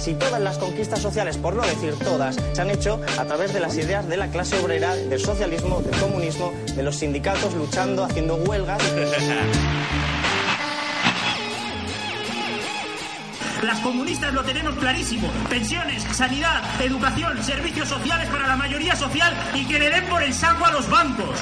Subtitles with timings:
[0.00, 3.60] Casi todas las conquistas sociales, por no decir todas, se han hecho a través de
[3.60, 8.36] las ideas de la clase obrera, del socialismo, del comunismo, de los sindicatos luchando, haciendo
[8.36, 8.82] huelgas.
[13.62, 15.30] Las comunistas lo tenemos clarísimo.
[15.50, 20.32] Pensiones, sanidad, educación, servicios sociales para la mayoría social y que le den por el
[20.32, 21.38] saco a los bancos.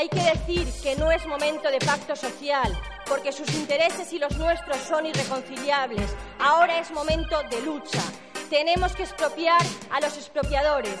[0.00, 2.72] Hay que decir que no es momento de pacto social,
[3.06, 6.16] porque sus intereses y los nuestros son irreconciliables.
[6.38, 8.00] Ahora es momento de lucha.
[8.48, 11.00] Tenemos que expropiar a los expropiadores.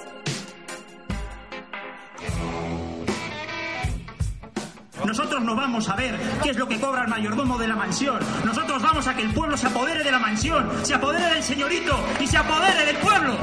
[5.02, 8.20] Nosotros no vamos a ver qué es lo que cobra el mayordomo de la mansión.
[8.44, 11.98] Nosotros vamos a que el pueblo se apodere de la mansión, se apodere del señorito
[12.20, 13.34] y se apodere del pueblo.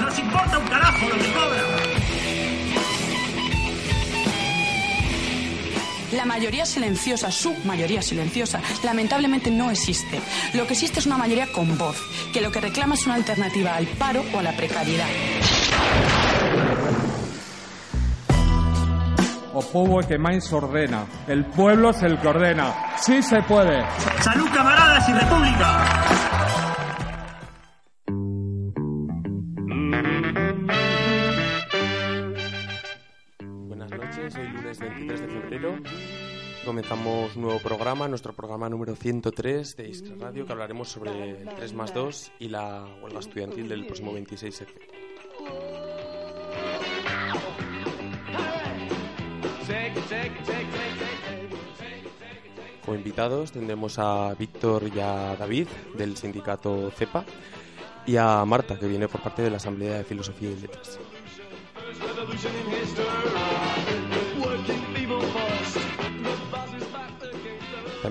[0.00, 1.95] Nos importa un carajo lo que cobra.
[6.12, 10.20] La mayoría silenciosa, su mayoría silenciosa, lamentablemente no existe.
[10.54, 11.96] Lo que existe es una mayoría con voz,
[12.32, 15.08] que lo que reclama es una alternativa al paro o a la precariedad.
[19.52, 21.06] O pueblo que más ordena.
[21.26, 22.94] El pueblo es el que ordena.
[23.00, 23.84] Sí se puede.
[24.20, 26.35] Salud, camaradas y república.
[35.66, 36.26] 23 de febrero.
[36.64, 41.74] Comenzamos nuevo programa, nuestro programa número 103 de Iskra Radio, que hablaremos sobre el 3
[41.74, 44.66] más 2 y la huelga estudiantil del próximo 26F.
[52.84, 57.24] Como invitados tendremos a Víctor y a David del sindicato CEPA
[58.06, 60.98] y a Marta, que viene por parte de la Asamblea de Filosofía y Letras.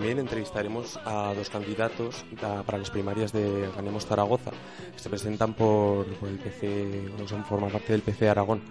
[0.06, 4.52] También entrevistaremos a dos candidatos da- para las primarias de Ganemos Zaragoza,
[4.94, 8.62] que se presentan por, por el PC, o son, forman parte del PC Aragón,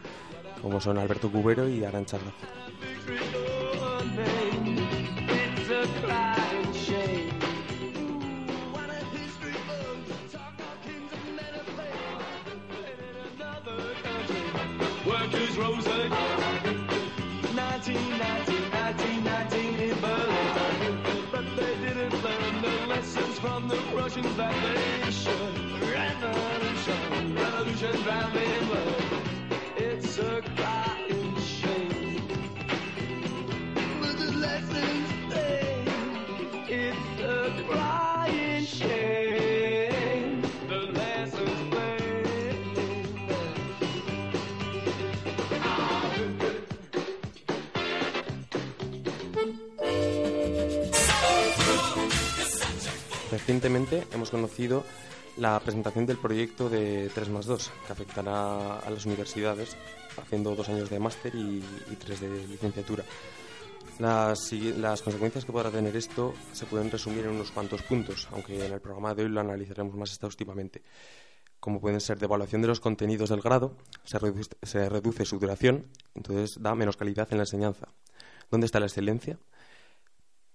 [0.63, 2.49] como son Alberto Cubero y Arancha Gracia.
[53.31, 54.85] Recientemente hemos conocido
[55.37, 59.77] la presentación del proyecto de 3 más 2, que afectará a las universidades,
[60.17, 61.63] haciendo dos años de máster y,
[61.99, 63.05] tres de licenciatura.
[63.99, 68.65] Las, las consecuencias que podrá tener esto se pueden resumir en unos cuantos puntos, aunque
[68.65, 70.83] en el programa de hoy lo analizaremos más exhaustivamente.
[71.61, 75.87] Como pueden ser devaluación de los contenidos del grado, se reduce, se reduce su duración,
[76.15, 77.89] entonces da menos calidad en la enseñanza.
[78.51, 79.39] ¿Dónde está la excelencia?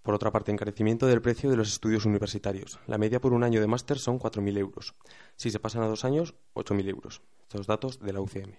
[0.01, 2.79] Por otra parte, encarecimiento del precio de los estudios universitarios.
[2.87, 4.95] La media por un año de máster son 4.000 euros.
[5.35, 7.21] Si se pasan a dos años, 8.000 euros.
[7.41, 8.53] Estos datos de la UCM.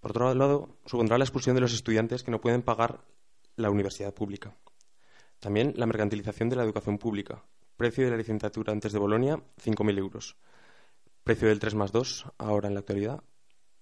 [0.00, 3.04] Por otro lado, supondrá la expulsión de los estudiantes que no pueden pagar
[3.56, 4.56] la universidad pública.
[5.38, 7.44] También la mercantilización de la educación pública.
[7.76, 10.36] Precio de la licenciatura antes de Bolonia, 5.000 euros.
[11.22, 13.22] Precio del 3 más 2, ahora en la actualidad,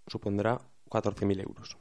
[0.07, 0.61] supondrá
[0.91, 1.77] 14.000 euros.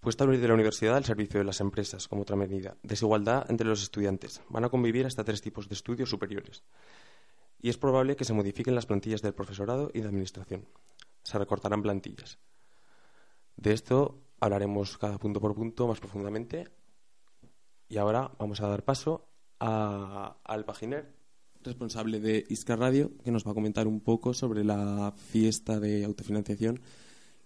[0.00, 2.76] Puesta de la universidad al servicio de las empresas, como otra medida.
[2.82, 4.40] Desigualdad entre los estudiantes.
[4.48, 6.62] Van a convivir hasta tres tipos de estudios superiores.
[7.60, 10.68] Y es probable que se modifiquen las plantillas del profesorado y de administración.
[11.24, 12.38] Se recortarán plantillas.
[13.56, 16.68] De esto hablaremos cada punto por punto más profundamente.
[17.88, 19.28] Y ahora vamos a dar paso
[19.58, 21.18] a, al paginer
[21.62, 26.04] responsable de Isca Radio, que nos va a comentar un poco sobre la fiesta de
[26.04, 26.80] autofinanciación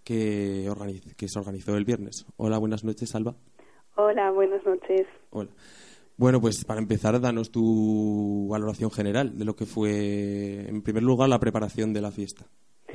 [0.05, 2.27] que, organiz- que se organizó el viernes.
[2.37, 3.35] Hola, buenas noches, Alba.
[3.97, 5.07] Hola, buenas noches.
[5.31, 5.51] Hola.
[6.17, 11.29] Bueno, pues para empezar, danos tu valoración general de lo que fue, en primer lugar,
[11.29, 12.47] la preparación de la fiesta.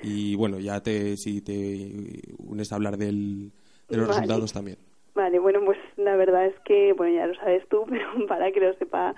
[0.04, 3.51] Y bueno, ya te, si te unes a hablar del,
[3.89, 4.19] de los Vale.
[4.21, 4.77] resultados también.
[5.15, 8.59] Vale, bueno, pues la verdad es que, bueno, ya lo sabes tú, pero para que
[8.59, 9.15] lo sepa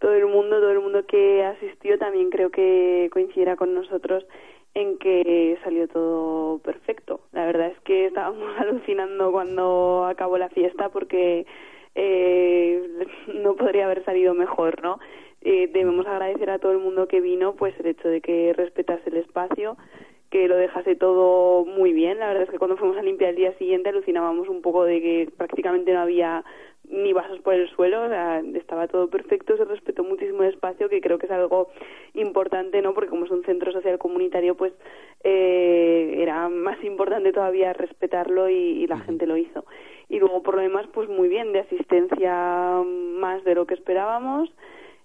[0.00, 4.24] todo el mundo, todo el mundo que asistió también creo que coincidirá con nosotros
[4.76, 7.20] en que salió todo perfecto.
[7.32, 11.46] La verdad es que estábamos alucinando cuando acabó la fiesta porque
[11.94, 15.00] eh, no podría haber salido mejor, ¿no?
[15.40, 19.08] Eh, debemos agradecer a todo el mundo que vino, pues el hecho de que respetase
[19.08, 19.78] el espacio,
[20.28, 22.18] que lo dejase todo muy bien.
[22.18, 25.00] La verdad es que cuando fuimos a limpiar el día siguiente alucinábamos un poco de
[25.00, 26.44] que prácticamente no había
[26.90, 30.88] ni vasos por el suelo, o sea, estaba todo perfecto, se respetó muchísimo el espacio,
[30.88, 31.68] que creo que es algo
[32.14, 32.94] importante, ¿no?
[32.94, 34.72] Porque como es un centro social comunitario, pues
[35.24, 39.64] eh, era más importante todavía respetarlo y, y la gente lo hizo.
[40.08, 44.52] Y luego, por lo demás, pues muy bien, de asistencia más de lo que esperábamos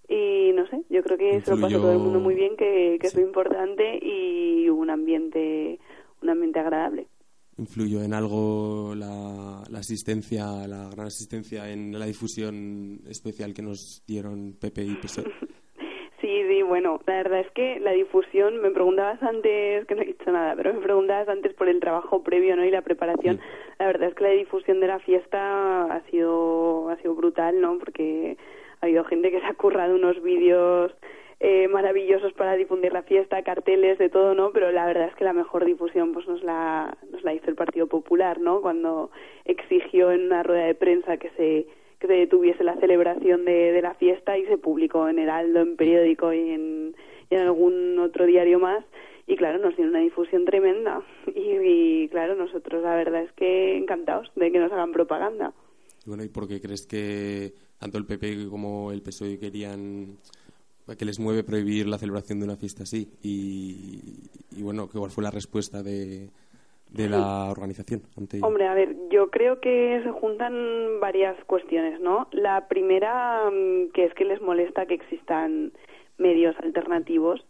[0.08, 2.58] y no sé, yo creo que se lo pasó Influyó- todo el mundo muy bien,
[2.58, 5.80] que, que es lo importante y un ambiente,
[6.22, 7.08] un ambiente agradable.
[7.58, 14.04] ¿Influyó en algo la, la asistencia, la gran asistencia en la difusión especial que nos
[14.08, 15.26] dieron PP y PSOE?
[16.22, 20.06] Sí, sí, bueno, la verdad es que la difusión, me preguntabas antes, que no he
[20.06, 22.64] dicho nada, pero me preguntabas antes por el trabajo previo, ¿no?
[22.64, 23.40] Y la preparación.
[23.80, 27.80] La verdad es que la difusión de la fiesta ha sido, ha sido brutal, ¿no?
[27.80, 28.38] Porque
[28.80, 30.92] ha habido gente que se ha currado unos vídeos
[31.44, 34.52] eh, maravillosos para difundir la fiesta, carteles, de todo, ¿no?
[34.52, 37.56] Pero la verdad es que la mejor difusión pues nos la, nos la hizo el
[37.56, 38.62] Partido Popular, ¿no?
[38.62, 39.10] Cuando
[39.46, 41.66] exigió en una rueda de prensa que se
[42.00, 45.78] que se detuviese la celebración de, de la fiesta y se publicó en Heraldo, en
[45.78, 46.96] periódico y en,
[47.32, 48.86] algún otro diario más.
[49.26, 51.02] Y claro, nos dio una difusión tremenda.
[51.36, 55.54] Y, y, claro, nosotros la verdad es que encantados de que nos hagan propaganda.
[56.06, 60.18] Bueno, ¿y por qué crees que tanto el PP como el PSOE querían
[60.98, 63.08] que les mueve prohibir la celebración de una fiesta así?
[63.24, 64.00] Y,
[64.58, 66.30] y bueno, ¿qué- ¿cuál fue la respuesta de,
[66.90, 68.40] de la organización ante?
[68.44, 72.28] Hombre, a ver, yo creo que se juntan varias cuestiones, ¿no?
[72.32, 75.72] La primera, mm, que es que les molesta que existan
[76.18, 77.46] medios alternativos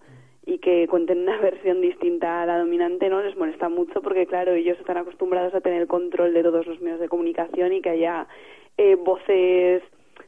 [0.45, 3.21] y que cuenten una versión distinta a la dominante, ¿no?
[3.21, 6.99] Les molesta mucho porque, claro, ellos están acostumbrados a tener control de todos los medios
[6.99, 8.27] de comunicación y que haya
[8.77, 9.83] eh, voces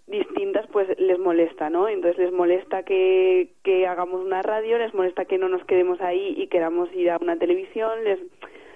[0.07, 1.87] distintas, pues les molesta, ¿no?
[1.87, 6.35] Entonces les molesta que, que hagamos una radio, les molesta que no nos quedemos ahí
[6.37, 8.19] y queramos ir a una televisión, les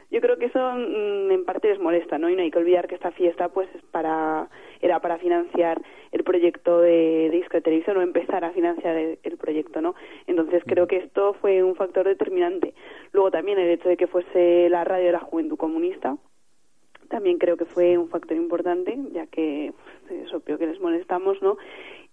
[0.09, 2.29] yo creo que eso mm, en parte les molesta, ¿no?
[2.29, 4.49] Y no hay que olvidar que esta fiesta, pues, es para,
[4.81, 5.81] era para financiar
[6.11, 9.95] el proyecto de, de Isca Televisión o empezar a financiar el, el proyecto, ¿no?
[10.25, 12.73] Entonces creo que esto fue un factor determinante.
[13.11, 16.15] Luego también el hecho de que fuese la radio de la Juventud Comunista,
[17.07, 19.73] también creo que fue un factor importante, ya que
[20.07, 21.57] pues, es obvio que les molestamos, ¿no?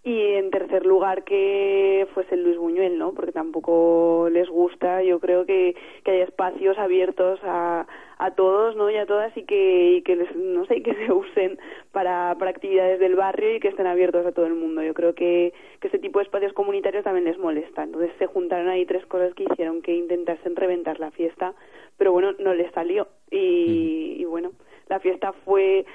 [0.06, 3.14] Y en tercer lugar que fuese el Luis Buñuel, ¿no?
[3.14, 5.74] Porque tampoco les gusta, yo creo que,
[6.04, 7.86] que haya espacios abiertos a,
[8.18, 8.90] a todos, ¿no?
[8.90, 11.58] Y a todas y que, y que les, no sé, que se usen
[11.90, 14.82] para, para actividades del barrio y que estén abiertos a todo el mundo.
[14.82, 17.82] Yo creo que, que ese tipo de espacios comunitarios también les molesta.
[17.82, 21.54] Entonces se juntaron ahí tres cosas que hicieron que intentasen reventar la fiesta,
[21.96, 23.08] pero bueno, no les salió.
[23.30, 24.52] Y, y bueno,
[24.88, 25.86] la fiesta fue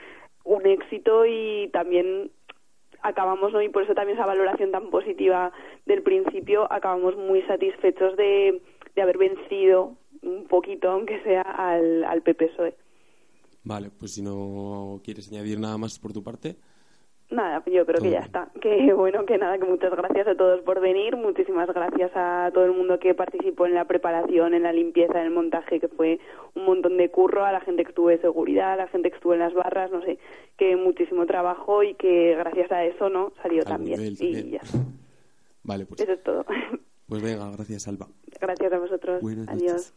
[0.44, 2.32] un éxito y también
[3.02, 3.62] acabamos, ¿no?
[3.62, 5.52] y por eso también esa valoración tan positiva
[5.86, 8.62] del principio, acabamos muy satisfechos de,
[8.96, 12.76] de haber vencido un poquito, aunque sea, al, al PPSOE.
[13.64, 16.56] Vale, pues si no quieres añadir nada más por tu parte.
[17.32, 18.50] Nada, yo creo que ya está.
[18.60, 22.66] Que bueno, que nada, que muchas gracias a todos por venir, muchísimas gracias a todo
[22.66, 26.20] el mundo que participó en la preparación, en la limpieza, en el montaje, que fue
[26.56, 29.16] un montón de curro, a la gente que estuvo de seguridad, a la gente que
[29.18, 30.18] estuvo en las barras, no sé,
[30.58, 33.32] que muchísimo trabajo y que gracias a eso, ¿no?
[33.44, 34.00] Salió Al también.
[34.00, 34.80] nivel Y ya está.
[35.64, 36.46] Vale, pues, Eso es todo.
[37.08, 38.08] pues venga, gracias, Alba.
[38.42, 39.22] gracias a vosotros.
[39.22, 39.72] Buenas Adiós.
[39.72, 39.94] noches.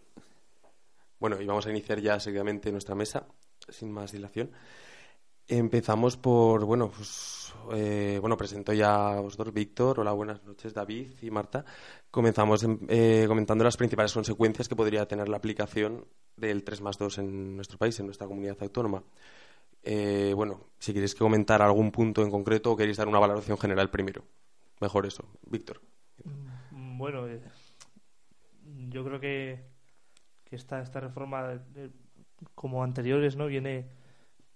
[1.19, 3.27] Bueno, y vamos a iniciar ya seguidamente nuestra mesa,
[3.69, 4.51] sin más dilación.
[5.49, 11.11] Empezamos por, bueno, pues, eh, bueno, presento ya a vosotros, Víctor, hola, buenas noches, David
[11.21, 11.65] y Marta.
[12.11, 16.07] Comenzamos eh, comentando las principales consecuencias que podría tener la aplicación
[16.37, 19.03] del 3 más 2 en nuestro país, en nuestra comunidad autónoma.
[19.83, 23.59] Eh, bueno, si queréis que comentar algún punto en concreto o queréis dar una valoración
[23.59, 24.25] general primero.
[24.81, 25.25] Mejor eso.
[25.47, 25.81] Víctor.
[26.25, 27.43] Mm, Bueno, eh,
[28.89, 29.65] yo creo que,
[30.45, 31.91] que esta, esta reforma, eh,
[32.55, 33.47] como anteriores, ¿no?
[33.47, 33.89] Viene,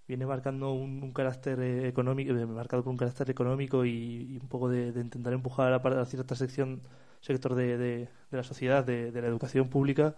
[0.06, 4.48] viene marcando un, un carácter eh, económico, eh, marcado por un carácter económico y, un
[4.48, 6.82] poco de, intentar empujar a, a cierta sección,
[7.20, 10.16] sector de, de, de la sociedad, de, la educación pública,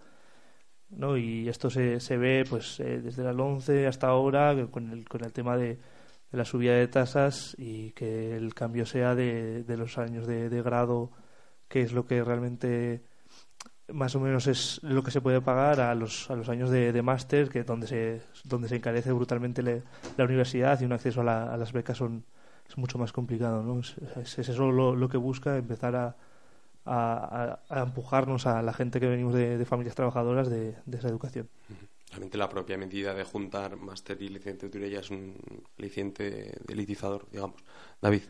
[0.89, 1.17] ¿no?
[1.17, 5.23] Y esto se, se ve pues eh, desde el 11 hasta ahora con el, con
[5.23, 5.79] el tema de,
[6.31, 11.11] la subida de tasas y que el cambio sea de, de los años de grado,
[11.67, 13.01] que es lo que realmente
[13.93, 16.91] más o menos es lo que se puede pagar a los, a los años de,
[16.93, 19.83] de máster, que donde se, donde se encarece brutalmente le-
[20.17, 22.25] la universidad y un acceso a, la- a las becas son,
[22.67, 23.63] es mucho más complicado.
[23.63, 23.79] ¿no?
[23.79, 26.15] Es, es- es eso lo, lo que busca, empezar a,
[26.85, 31.49] a, empujarnos a la gente que venimos de, de familias trabajadoras de, de esa educación.
[32.11, 35.37] Realmente la propia medida de juntar máster y licenciatura ya es un
[35.77, 37.61] aliciente elitizador, digamos.
[38.01, 38.23] David.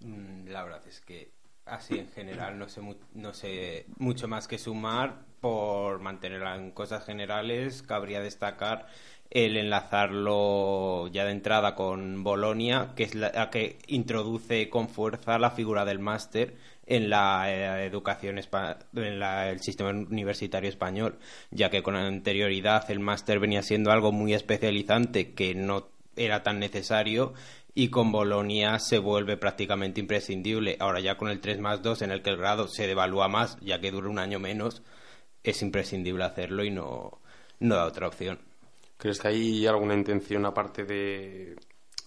[0.00, 1.32] Mm, La verdad es que
[1.66, 2.80] así en general no sé,
[3.14, 7.82] no sé mucho más que sumar por mantenerla en cosas generales.
[7.82, 8.86] Cabría destacar
[9.30, 15.50] el enlazarlo ya de entrada con Bolonia, que es la que introduce con fuerza la
[15.50, 16.54] figura del máster
[16.86, 21.18] en la eh, educación en la- el sistema universitario español,
[21.50, 26.60] ya que con anterioridad el máster venía siendo algo muy especializante que no era tan
[26.60, 27.34] necesario
[27.78, 30.78] y con Bolonia se vuelve prácticamente imprescindible.
[30.80, 33.58] Ahora ya con el 3 más 2 en el que el grado se devalúa más,
[33.60, 34.82] ya que dura un año menos,
[35.44, 37.20] es imprescindible hacerlo y no,
[37.60, 38.38] no da otra opción.
[38.96, 41.56] ¿Crees que hay alguna intención aparte de,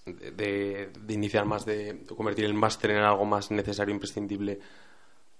[0.07, 4.59] de, de iniciar más, de, convertir el máster en algo más necesario, imprescindible,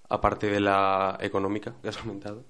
[0.10, 2.46] aparte de la económica que has comentado?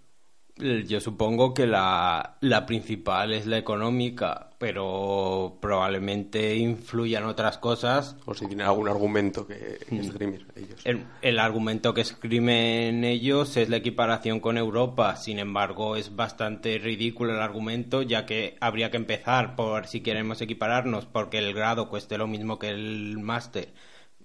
[0.59, 8.17] Yo supongo que la, la principal es la económica, pero probablemente influyan otras cosas.
[8.25, 10.81] O si tienen algún argumento que, que esgrimir ellos.
[10.83, 15.15] El, el argumento que escriben ellos es la equiparación con Europa.
[15.15, 20.41] Sin embargo, es bastante ridículo el argumento, ya que habría que empezar por si queremos
[20.41, 23.73] equipararnos, porque el grado cueste lo mismo que el máster,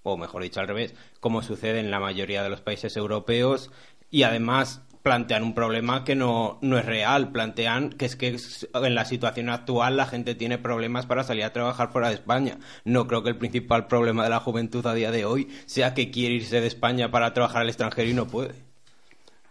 [0.03, 3.71] o mejor dicho al revés, como sucede en la mayoría de los países europeos.
[4.11, 7.31] Y además plantean un problema que no, no es real.
[7.31, 8.37] Plantean que es que
[8.73, 12.59] en la situación actual la gente tiene problemas para salir a trabajar fuera de España.
[12.85, 16.11] No creo que el principal problema de la juventud a día de hoy sea que
[16.11, 18.55] quiere irse de España para trabajar al extranjero y no puede.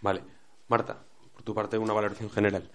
[0.02, 0.22] Vale.
[0.68, 0.98] Marta,
[1.34, 2.68] por tu parte, una valoración general.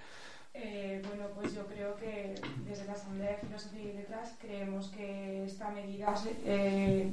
[0.55, 5.45] Eh, bueno, pues yo creo que desde la Asamblea de Filosofía y Letras creemos que
[5.45, 7.11] esta medida eh,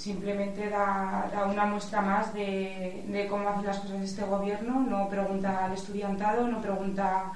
[0.00, 4.80] simplemente da, da una muestra más de, de cómo hace las cosas este gobierno.
[4.80, 7.32] No pregunta al estudiantado, no pregunta.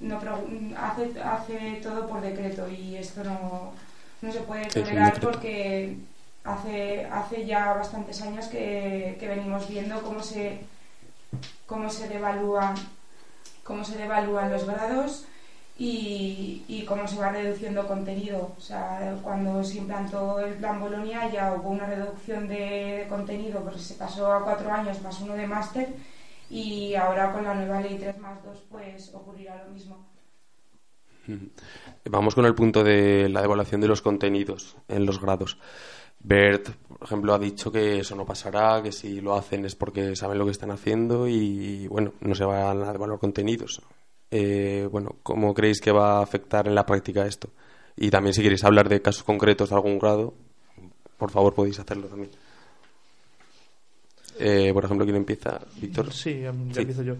[0.00, 3.72] No pregu- hace, hace todo por decreto y esto no,
[4.22, 5.98] no se puede tolerar porque
[6.42, 10.60] hace, hace ya bastantes años que, que venimos viendo cómo se,
[11.66, 12.74] cómo se devalúa
[13.62, 15.26] cómo se devalúan los grados
[15.82, 18.52] y, cómo se va reduciendo contenido.
[18.56, 23.78] O sea, cuando se implantó el plan Bolonia ya hubo una reducción de contenido porque
[23.78, 25.88] se pasó a cuatro años más uno de máster
[26.50, 30.06] y ahora con la nueva ley 3 más 2 pues ocurrirá lo mismo.
[32.10, 35.58] Vamos con el punto de la devaluación de los contenidos en los grados.
[36.18, 40.14] Bert, por ejemplo, ha dicho que eso no pasará, que si lo hacen es porque
[40.16, 43.80] saben lo que están haciendo y, bueno, no se van a devaluar contenidos.
[44.30, 47.50] Eh, bueno, ¿cómo creéis que va a afectar en la práctica esto?
[47.96, 50.34] Y también si queréis hablar de casos concretos de algún grado,
[51.18, 52.30] por favor podéis hacerlo también.
[54.38, 55.60] Eh, por ejemplo, ¿quién empieza?
[55.80, 56.12] Víctor.
[56.12, 56.80] Sí, ya, ya Sí.
[56.80, 57.14] empiezo yo.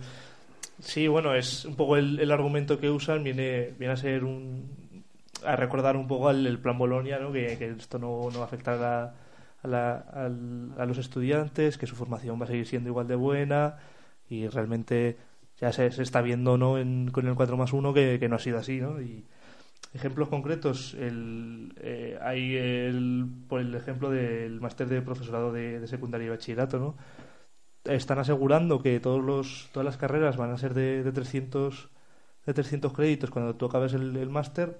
[0.80, 5.04] Sí, bueno, es un poco el, el argumento que usan, viene, viene a ser un.
[5.44, 7.32] a recordar un poco al el plan Bolonia, ¿no?
[7.32, 9.14] que, que esto no, no va a afectar a,
[9.62, 13.16] a, la- al- a los estudiantes, que su formación va a seguir siendo igual de
[13.16, 13.76] buena
[14.30, 15.18] y realmente
[15.60, 16.78] ya se, se está viendo ¿no?
[16.78, 18.80] en, con el 4 más 1 que, no ha sido así.
[18.80, 19.00] ¿no?
[19.00, 19.26] Y
[19.94, 26.26] ejemplos concretos, el, eh, hay el, por el ejemplo del máster de profesorado de, secundaria
[26.26, 26.96] y bachillerato, ¿no?
[27.84, 31.90] están asegurando que todos los, todas las carreras van a ser de, de 300
[32.46, 34.78] de 300 créditos cuando tú acabes el, máster.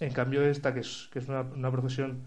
[0.00, 2.24] En cambio, esta, que es, que es una, una profesión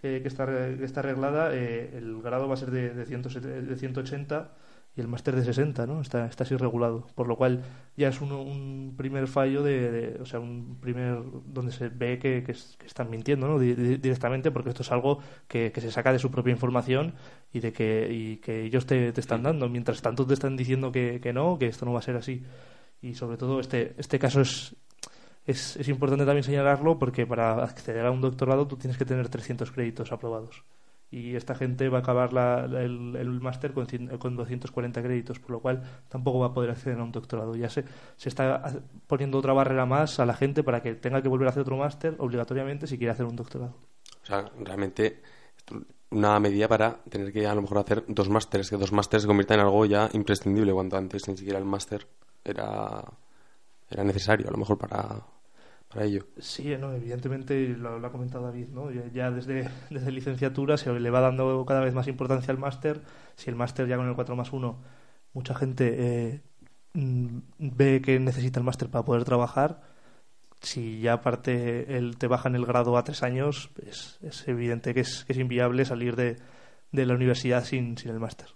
[0.00, 3.22] que, que está, que está arreglada, eh, el grado va a ser de, de, 100
[3.68, 4.52] de 180
[4.96, 6.00] y el máster de 60, ¿no?
[6.00, 7.06] Está, está así regulado.
[7.16, 7.64] Por lo cual
[7.96, 12.18] ya es un, un primer fallo, de, de- o sea, un primer donde se ve
[12.20, 13.58] que, que es- que están mintiendo, ¿no?
[13.58, 17.14] Di- di- directamente, porque esto es algo que, que se saca de su propia información
[17.52, 19.68] y de que, y que ellos te, te están dando.
[19.68, 22.44] Mientras tanto te están diciendo que, que no, que esto no va a ser así.
[23.02, 24.76] Y sobre todo este, este caso es,
[25.46, 29.28] es, es importante también señalarlo porque para acceder a un doctorado tú tienes que tener
[29.28, 30.62] 300 créditos aprobados.
[31.14, 33.86] Y esta gente va a acabar la- la- el, el máster con,
[34.18, 37.54] con 240 créditos, por lo cual tampoco va a poder acceder a un doctorado.
[37.54, 37.84] Ya se,
[38.16, 41.50] se está poniendo otra barrera más a la gente para que tenga que volver a
[41.50, 43.74] hacer otro máster obligatoriamente si quiere hacer un doctorado.
[44.22, 45.20] O sea, realmente
[46.10, 49.28] una medida para tener que a lo mejor hacer dos másteres, que dos másteres se
[49.28, 52.06] conviertan en algo ya imprescindible, cuando antes ni siquiera el máster
[52.44, 53.04] era
[53.90, 55.22] era necesario a lo mejor para,
[55.94, 56.26] para ello.
[56.38, 58.90] Sí, no, evidentemente lo, lo ha comentado David, ¿no?
[58.90, 63.00] Ya, desde, desde licenciatura se le va dando cada vez más importancia al máster.
[63.36, 64.76] Si el máster ya con el 4 más 1,
[65.32, 66.40] mucha gente eh,
[66.94, 69.82] mm, ve que necesita el máster para poder trabajar.
[70.60, 75.00] Si ya aparte el, te bajan el grado a tres años, es, es evidente que
[75.00, 76.38] es, que es inviable salir de,
[76.90, 78.48] de la universidad sin, sin el máster.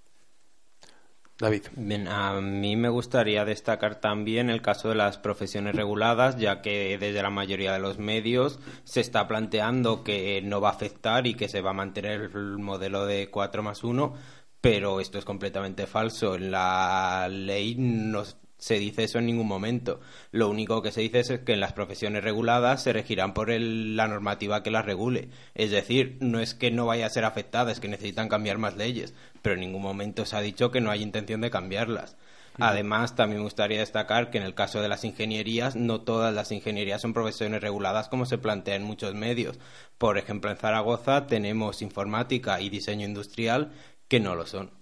[1.41, 1.67] David.
[1.77, 6.99] Bien, a mí me gustaría destacar también el caso de las profesiones reguladas, ya que
[6.99, 11.35] desde la mayoría de los medios se está planteando que no va a afectar y
[11.35, 14.15] que se va a mantener el modelo de 4 más 1,
[14.61, 16.35] pero esto es completamente falso.
[16.35, 18.25] En la ley no
[18.59, 20.01] se dice eso en ningún momento.
[20.33, 23.97] Lo único que se dice es que en las profesiones reguladas se regirán por el-
[23.97, 25.31] la normativa que las regule.
[25.55, 28.77] Es decir, no es que no vaya a ser afectada, es que necesitan cambiar más
[28.77, 32.17] leyes, pero en ningún momento se ha dicho que no hay intención de cambiarlas.
[32.61, 36.51] Además, también me gustaría destacar que en el caso de las ingenierías, no todas las
[36.51, 39.61] ingenierías son profesiones reguladas como se plantea en muchos medios.
[39.97, 43.71] Por ejemplo, en Zaragoza tenemos informática y diseño industrial
[44.09, 44.73] que no lo son.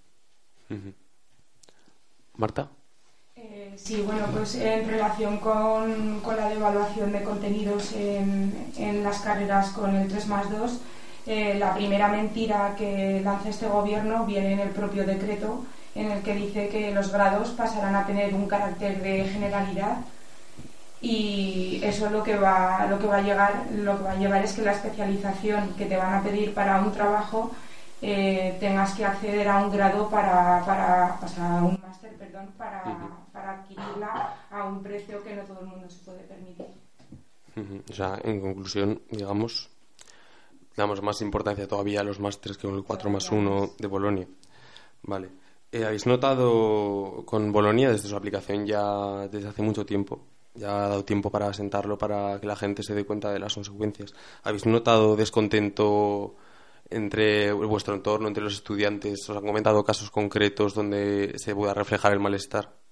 [2.35, 2.71] Marta.
[3.49, 9.21] Eh, sí, bueno, pues en relación con, con la devaluación de contenidos en, en las
[9.21, 10.81] carreras con el 3 más 2,
[11.26, 16.23] eh, la primera mentira que lanza este gobierno viene en el propio decreto en el
[16.23, 19.99] que dice que los grados pasarán a tener un carácter de generalidad.
[21.00, 24.43] Y eso lo que va lo que va a llegar lo que va a llevar
[24.45, 27.53] es que la especialización que te van a pedir para un trabajo
[28.03, 31.19] eh, tengas que acceder a un grado para, para
[31.62, 32.83] un máster perdón para,
[33.37, 36.66] para adquirirla a un precio que no todo el mundo se puede permitir.
[37.90, 39.69] O sea, en conclusión, digamos,
[40.75, 44.26] damos más importancia todavía a los másteres que con el 4 más 1 de Bolonia.
[45.02, 45.28] Vale.
[45.71, 50.21] Eh, ¿Habéis notado con Bolonia desde su aplicación ya desde hace mucho tiempo?
[50.55, 53.55] Ya ha dado tiempo para sentarlo, para que la gente se dé cuenta de las
[53.55, 54.14] consecuencias.
[54.45, 56.37] ¿Habéis notado descontento
[56.88, 59.28] entre vuestro entorno, entre los estudiantes?
[59.28, 62.86] ¿Os han comentado casos concretos donde se pueda reflejar el malestar?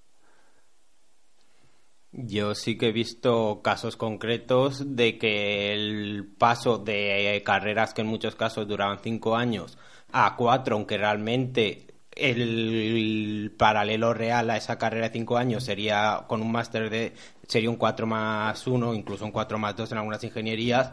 [2.17, 8.07] Yo sí que he visto casos concretos de que el paso de carreras que en
[8.07, 9.77] muchos casos duraban cinco años
[10.13, 16.41] a cuatro, aunque realmente el paralelo real a esa carrera de cinco años sería con
[16.41, 17.15] un máster de
[17.49, 20.93] sería un 4 más 1, incluso un 4 más 2 en algunas ingenierías,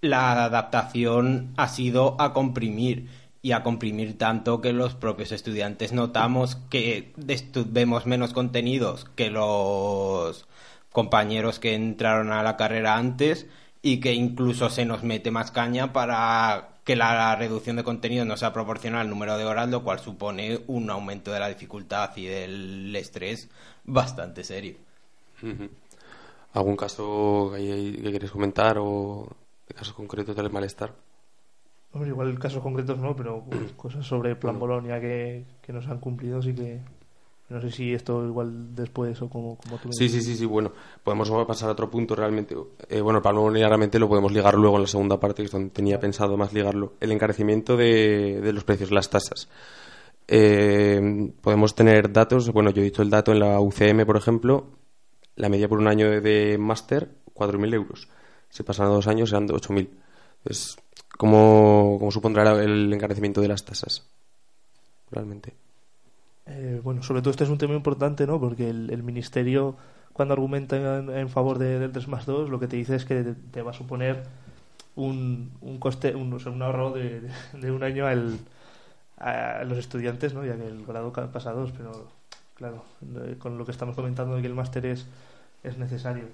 [0.00, 3.08] la adaptación ha sido a comprimir
[3.42, 7.12] y a comprimir tanto que los propios estudiantes notamos que
[7.66, 10.46] vemos menos contenidos que los
[10.92, 13.46] compañeros que entraron a la carrera antes
[13.82, 18.36] y que incluso se nos mete más caña para que la reducción de contenido no
[18.36, 22.26] sea proporcional al número de horas, lo cual supone un aumento de la dificultad y
[22.26, 23.48] del estrés
[23.84, 24.76] bastante serio.
[26.52, 29.28] ¿Algún caso que, hay- comentar o
[29.74, 30.92] casos concretos del malestar?
[31.92, 35.98] Hombre, igual casos concretos no, pero pues, cosas sobre Plan Bolonia que, que nos han
[35.98, 36.80] cumplido, sí que.
[37.48, 40.70] No sé si esto igual después o como, como tú Sí, sí, sí, sí, bueno,
[41.02, 42.54] podemos pasar a otro punto realmente.
[42.88, 45.52] Eh, bueno, para Bolonia realmente lo podemos ligar luego en la segunda parte, que es
[45.52, 46.92] donde tenía pensado más ligarlo.
[47.00, 49.48] El encarecimiento de, de los precios, las tasas.
[50.28, 54.68] Eh, podemos tener datos, bueno, yo he dicho el dato en la UCM, por ejemplo,
[55.34, 58.08] la media por un año de, de máster, 4.000 euros.
[58.48, 59.88] Si pasan a dos años serán de 8.000.
[60.38, 60.76] Entonces,
[61.20, 64.08] ¿cómo, ¿cómo supondrá el encarecimiento de las tasas?
[65.10, 65.52] Realmente.
[66.46, 68.40] Eh, bueno, sobre todo este es un tema importante, ¿no?
[68.40, 69.76] Porque el, el ministerio,
[70.14, 73.04] cuando argumenta en, en favor de- del 3 más 2, lo que te dice es
[73.04, 74.22] que te, te va a suponer
[74.96, 77.20] un, un coste, un, o sea, un ahorro de,
[77.52, 78.38] de- un año al,
[79.18, 80.44] a los estudiantes, ¿no?
[80.44, 82.08] Ya que el grado pasa a dos, pero
[82.54, 82.82] claro,
[83.26, 85.06] eh, con lo que estamos comentando de que el máster es,
[85.62, 86.24] es necesario.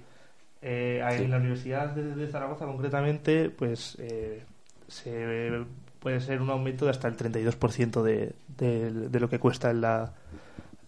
[0.63, 1.25] Eh, Sí.
[1.25, 4.45] En la Universidad de, de Zaragoza, concretamente, pues eh,
[4.89, 5.65] se
[6.01, 10.15] puede ser un aumento de hasta el 32% de, de, de lo que cuesta la,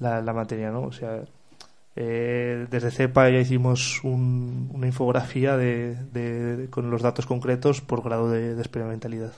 [0.00, 0.82] la, la materia, ¿no?
[0.82, 1.22] O sea,
[1.96, 8.02] eh, desde CEPA ya hicimos un- una infografía de, de- con los datos concretos por
[8.04, 9.32] grado de experimentalidad.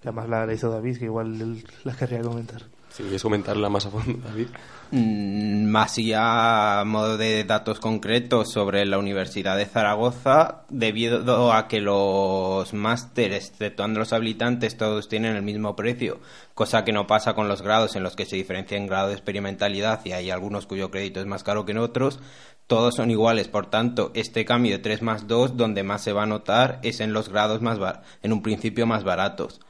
[0.00, 2.62] Que además la, la hizo David, que igual él la querría comentar.
[2.90, 4.48] Si quieres comentarla más a fondo, David.
[4.90, 11.68] Mm, Más ya a modo de datos concretos sobre la Universidad de Zaragoza, debido a
[11.68, 16.18] que los másteres, exceptuando los habilitantes, todos tienen el mismo precio,
[16.54, 19.14] cosa que no pasa con los grados en los que se diferencia en grado de
[19.14, 22.18] experimentalidad y hay algunos cuyo crédito es más caro que en otros,
[22.66, 26.24] todos son iguales, por tanto, este cambio de 3 más 2, donde más se va
[26.24, 29.60] a notar es en los grados más bar- en un principio más baratos.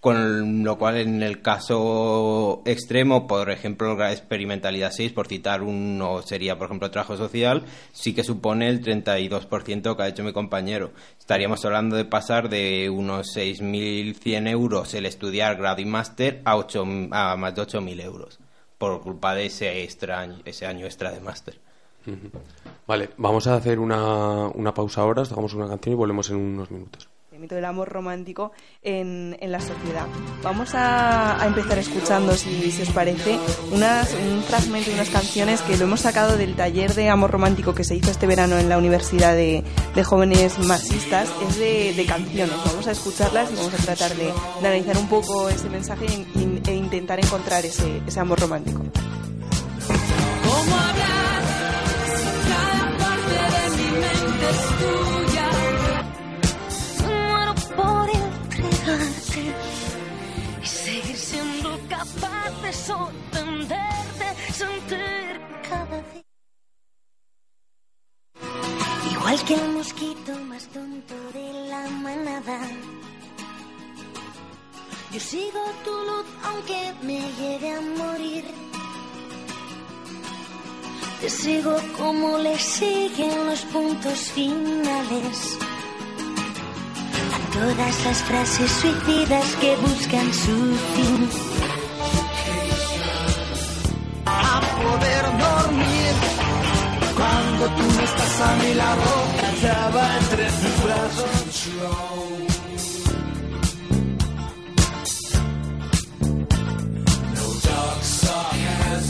[0.00, 6.22] Con lo cual en el caso extremo, por ejemplo, la experimentalidad 6, por citar uno
[6.22, 10.92] sería, por ejemplo, trabajo social, sí que supone el 32% que ha hecho mi compañero.
[11.18, 16.86] Estaríamos hablando de pasar de unos 6.100 euros el estudiar grado y máster a, ocho-
[17.10, 18.38] a más de 8.000 euros
[18.78, 21.58] por culpa de ese, extra, ese año extra de máster.
[22.86, 26.36] Vale, vamos a hacer una, una pausa ahora, os dejamos una canción y volvemos en
[26.36, 27.07] unos minutos.
[27.38, 30.06] Mito del amor romántico en, en la sociedad.
[30.42, 33.38] Vamos a, a empezar escuchando, si, si os parece,
[33.72, 37.84] un fragmento de unas canciones que lo hemos sacado del taller de amor romántico que
[37.84, 41.28] se hizo este verano en la Universidad de, de Jóvenes Marxistas.
[41.48, 42.54] Es de, de canciones.
[42.64, 46.74] Vamos a escucharlas y vamos a tratar de, analizar un poco ese mensaje e, e
[46.74, 48.82] intentar encontrar ese, ese amor romántico.
[50.44, 51.42] ¿Cómo hablar
[52.16, 53.36] si cada parte
[53.76, 54.97] tuya?
[60.62, 66.24] Y seguir siendo capaz de sorprenderte, sentir cada día.
[69.12, 72.60] Igual que el mosquito más tonto de la manada.
[75.12, 78.44] Yo sigo tu luz aunque me lleve a morir.
[81.20, 85.58] Te sigo como le siguen los puntos finales.
[87.34, 91.28] A todas las frases suicidas que buscan su fin.
[94.26, 96.14] a poder dormir.
[97.16, 99.10] Cuando tú no estás a mi lado,
[99.40, 101.48] callaba entre tus brazos.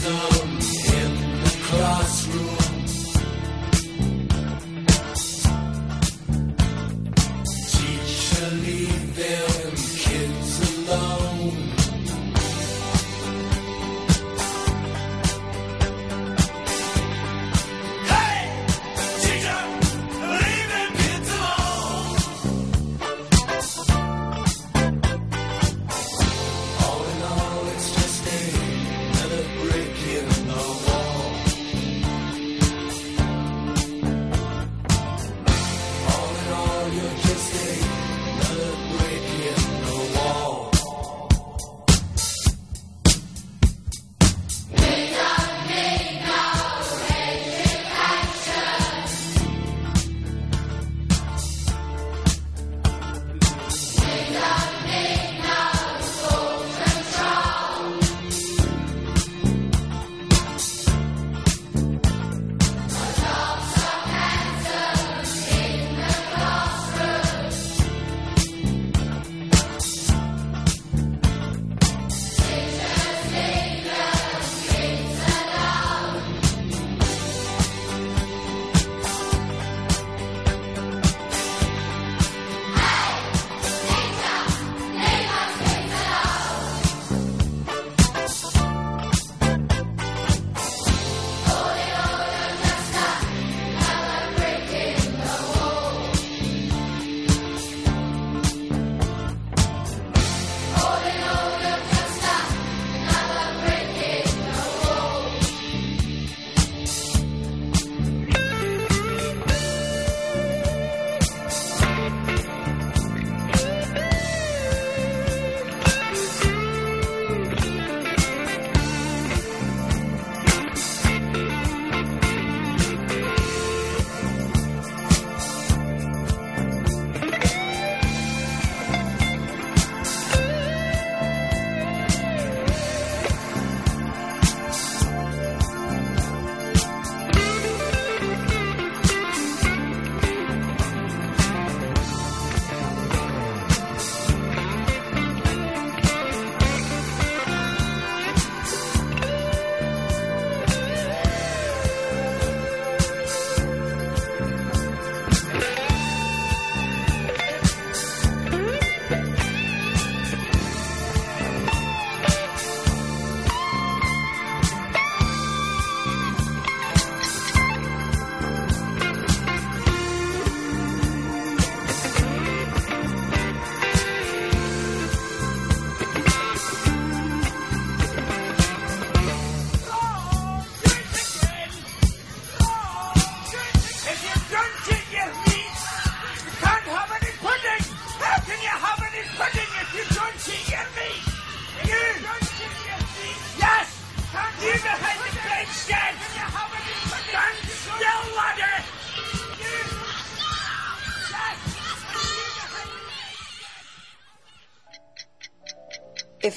[0.08, 2.67] The classroom.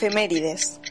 [0.02, 0.82] Efemérides.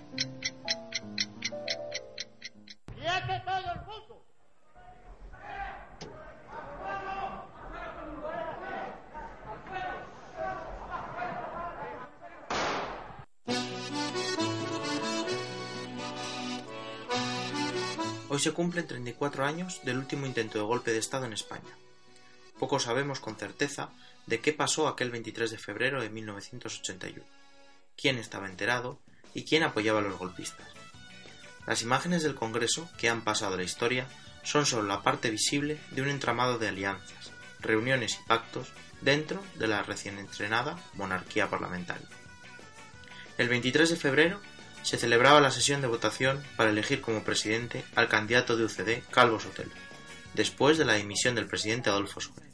[18.29, 21.63] Hoy se cumplen 34 años del último intento de golpe de Estado en España.
[22.61, 23.91] Poco sabemos con certeza
[24.27, 27.25] de qué pasó aquel 23 de febrero de 1981,
[28.01, 28.99] quién estaba enterado
[29.35, 30.67] y quién apoyaba a los golpistas.
[31.67, 34.07] Las imágenes del Congreso que han pasado a la historia
[34.43, 39.69] son solo la parte visible de un entramado de alianzas, reuniones y pactos dentro de
[39.69, 42.09] la recién entrenada monarquía parlamentaria.
[43.39, 44.41] El 23 de febrero
[44.83, 49.41] se celebraba la sesión de votación para elegir como presidente al candidato de UCD, Calvo
[49.41, 49.73] Sotelo,
[50.35, 52.51] después de la dimisión del presidente Adolfo Suárez.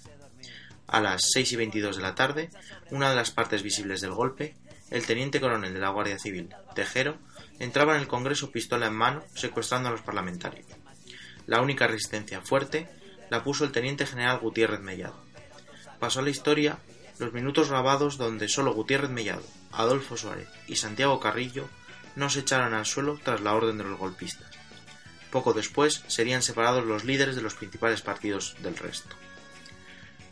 [0.89, 2.51] A las 6 y 22 de la tarde,
[2.91, 4.55] una de las partes visibles del golpe,
[4.91, 7.19] el teniente coronel de la Guardia Civil, Tejero,
[7.59, 10.67] entraba en el Congreso pistola en mano, secuestrando a los parlamentarios.
[11.47, 12.89] La única resistencia fuerte
[13.31, 15.17] la puso el teniente general Gutiérrez Mellado.
[15.99, 16.79] Pasó a la historia
[17.19, 21.69] los minutos grabados donde solo Gutiérrez Mellado, Adolfo Suárez y Santiago Carrillo
[22.15, 24.51] no se echaron al suelo tras la orden de los golpistas.
[25.31, 29.15] Poco después serían separados los líderes de los principales partidos del resto.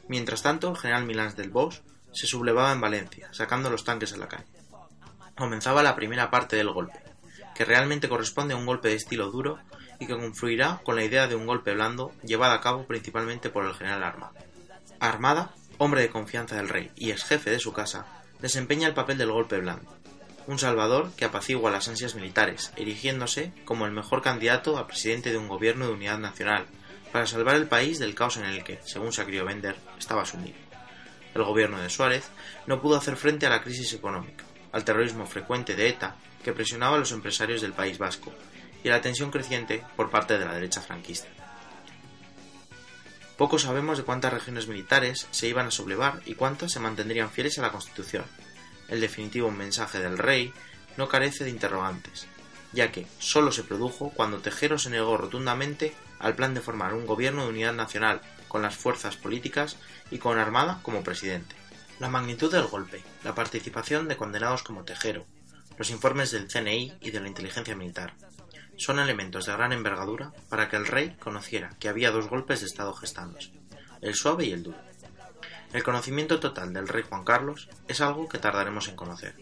[0.08, 1.80] Mientras tanto, el general Milán del Bosch
[2.14, 4.46] se sublevaba en Valencia, sacando los tanques a la calle.
[5.36, 7.02] Comenzaba la primera parte del golpe,
[7.54, 9.58] que realmente corresponde a un golpe de estilo duro
[9.98, 13.64] y que confluirá con la idea de un golpe blando llevado a cabo principalmente por
[13.66, 14.32] el general Armada.
[15.00, 18.06] Armada, hombre de confianza del rey y ex jefe de su casa,
[18.40, 19.94] desempeña el papel del golpe blando,
[20.46, 25.38] un Salvador que apacigua las ansias militares, erigiéndose como el mejor candidato a presidente de
[25.38, 26.66] un gobierno de unidad nacional,
[27.12, 30.56] para salvar el país del caos en el que, según se querido vender, estaba sumido.
[31.34, 32.30] El gobierno de Suárez
[32.66, 36.96] no pudo hacer frente a la crisis económica, al terrorismo frecuente de ETA que presionaba
[36.96, 38.32] a los empresarios del País Vasco
[38.82, 41.28] y a la tensión creciente por parte de la derecha franquista.
[43.36, 47.58] Poco sabemos de cuántas regiones militares se iban a sublevar y cuántas se mantendrían fieles
[47.58, 48.24] a la Constitución,
[48.88, 50.52] el definitivo mensaje del rey
[50.96, 52.26] no carece de interrogantes,
[52.72, 57.06] ya que solo se produjo cuando Tejero se negó rotundamente al plan de formar un
[57.06, 58.20] gobierno de unidad nacional
[58.54, 59.76] con las fuerzas políticas
[60.12, 61.56] y con Armada como presidente.
[61.98, 65.26] La magnitud del golpe, la participación de condenados como Tejero,
[65.76, 68.14] los informes del CNI y de la inteligencia militar,
[68.76, 72.66] son elementos de gran envergadura para que el rey conociera que había dos golpes de
[72.66, 73.50] Estado gestándose,
[74.00, 74.78] el suave y el duro.
[75.72, 79.34] El conocimiento total del rey Juan Carlos es algo que tardaremos en conocer,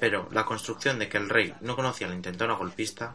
[0.00, 3.14] pero la construcción de que el rey no conocía la intentona golpista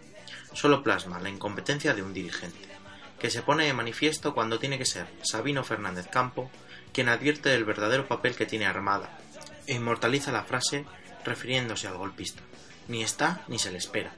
[0.53, 2.74] solo plasma la incompetencia de un dirigente,
[3.19, 6.49] que se pone de manifiesto cuando tiene que ser Sabino Fernández Campo
[6.93, 9.17] quien advierte del verdadero papel que tiene Armada
[9.67, 10.85] e inmortaliza la frase
[11.25, 12.41] refiriéndose al golpista,
[12.87, 14.13] ni está ni se le espera,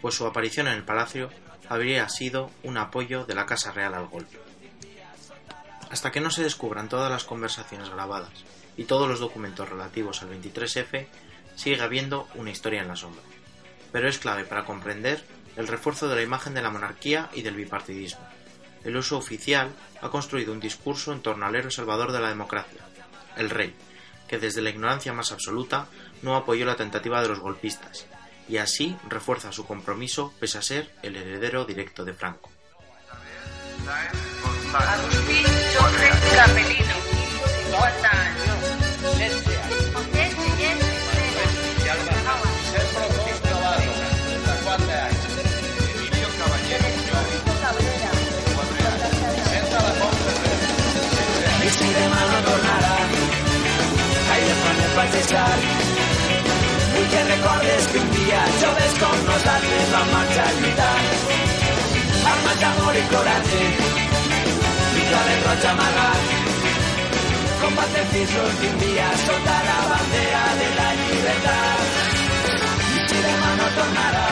[0.00, 1.30] pues su aparición en el palacio
[1.68, 4.38] habría sido un apoyo de la Casa Real al golpe.
[5.90, 8.44] Hasta que no se descubran todas las conversaciones grabadas
[8.76, 11.06] y todos los documentos relativos al 23F,
[11.56, 13.22] sigue habiendo una historia en la sombra.
[13.90, 15.22] Pero es clave para comprender
[15.56, 18.26] el refuerzo de la imagen de la monarquía y del bipartidismo.
[18.84, 22.80] El uso oficial ha construido un discurso en torno al héroe salvador de la democracia,
[23.36, 23.74] el rey,
[24.28, 25.86] que desde la ignorancia más absoluta
[26.22, 28.06] no apoyó la tentativa de los golpistas,
[28.48, 32.50] y así refuerza su compromiso pese a ser el heredero directo de Franco.
[55.22, 55.58] Deixar.
[56.94, 60.98] Vull que recordes que un dia, joves com nosaltres, vam marxar a lluitar.
[62.32, 63.62] Armats d'amor i coratge,
[65.10, 66.22] clave roig amagat.
[67.62, 71.86] Combate fins l'últim dia sota la bandera de la llibertat.
[72.96, 74.26] I si demà no tornarà,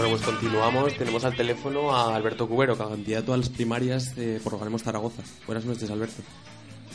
[0.00, 0.96] Bueno, pues continuamos.
[0.96, 5.22] Tenemos al teléfono a Alberto Cubero, candidato a las primarias de por Ganemos Zaragoza.
[5.46, 6.22] Buenas noches, Alberto.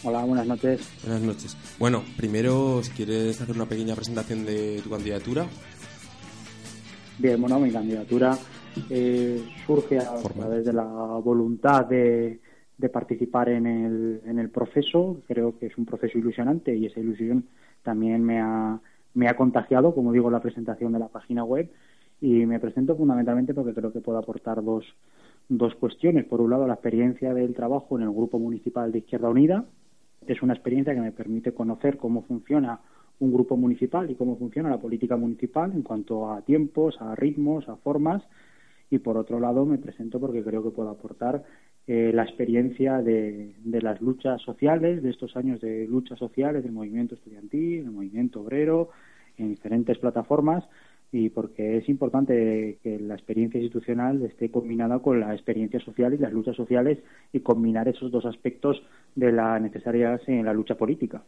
[0.04, 0.90] Hola, buenas noches.
[1.04, 1.56] Buenas noches.
[1.78, 5.46] Bueno, primero, si quieres hacer una pequeña presentación de tu candidatura.
[7.20, 8.36] Bien, bueno, mi candidatura
[8.90, 12.40] eh, surge a través de la voluntad de,
[12.76, 15.22] de participar en el, en el proceso.
[15.28, 17.46] Creo que es un proceso ilusionante y esa ilusión
[17.84, 18.80] también me ha,
[19.14, 21.70] me ha contagiado, como digo, en la presentación de la página web.
[22.26, 24.84] Y me presento fundamentalmente porque creo que puedo aportar dos,
[25.48, 26.26] dos cuestiones.
[26.26, 29.66] Por un lado, la experiencia del trabajo en el Grupo Municipal de Izquierda Unida.
[30.26, 32.80] Es una experiencia que me permite conocer cómo funciona
[33.20, 37.70] un grupo municipal y cómo funciona la política municipal en cuanto a tiempos, a ritmos,
[37.70, 38.24] a formas.
[38.90, 41.44] Y por otro lado, me presento porque creo que puedo aportar
[41.86, 46.72] eh, la experiencia de, de, las luchas sociales, de estos años de luchas sociales, del
[46.72, 48.90] movimiento estudiantil, del movimiento obrero,
[49.38, 50.64] en diferentes plataformas,
[51.18, 56.18] y porque es importante que la experiencia institucional esté combinada con la experiencia social y
[56.18, 57.00] las luchas sociales
[57.32, 58.84] y combinar esos dos aspectos
[59.16, 61.24] de la necesarias en la lucha política.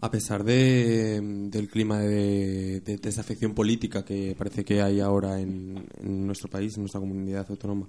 [0.00, 5.84] A pesar de, del clima de, de, desafección política que parece que hay ahora en,
[6.02, 7.88] en, nuestro país, en nuestra comunidad autónoma,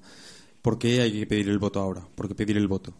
[0.61, 2.01] ¿por qué hay que pedir el voto ahora?
[2.13, 2.91] ¿Por qué pedir el voto?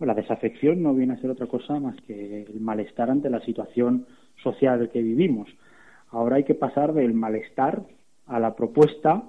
[0.00, 4.06] La desafección no viene a ser otra cosa más que el malestar ante la situación
[4.42, 5.48] social que vivimos.
[6.10, 7.82] Ahora hay que pasar del malestar
[8.26, 9.22] a la propuesta,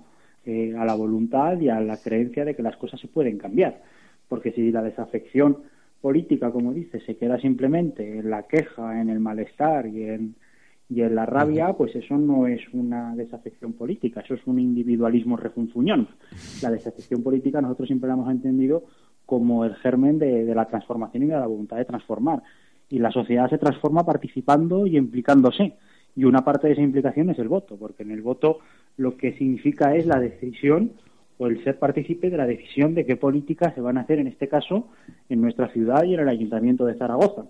[0.45, 3.81] eh, a la voluntad y a la creencia de que las cosas se pueden cambiar.
[4.27, 5.57] Porque si la desafección
[6.01, 10.35] política, como dice, se queda simplemente en la queja, en el malestar y en,
[10.89, 15.35] y en la rabia, pues eso no es una desafección política, eso es un individualismo
[15.35, 16.07] refunfuñón.
[16.61, 18.83] La desafección política nosotros siempre la hemos entendido
[19.25, 22.41] como el germen de, de la transformación y de la voluntad de transformar.
[22.89, 25.75] Y la sociedad se transforma participando y implicándose
[26.19, 28.60] y una parte de esa implicación es el voto, porque en el voto
[28.97, 30.91] lo que significa es la decisión
[31.38, 34.27] o el ser partícipe de la decisión de qué políticas se van a hacer, en
[34.27, 34.89] este caso,
[35.29, 37.45] en nuestra ciudad y en el Ayuntamiento de Zaragoza.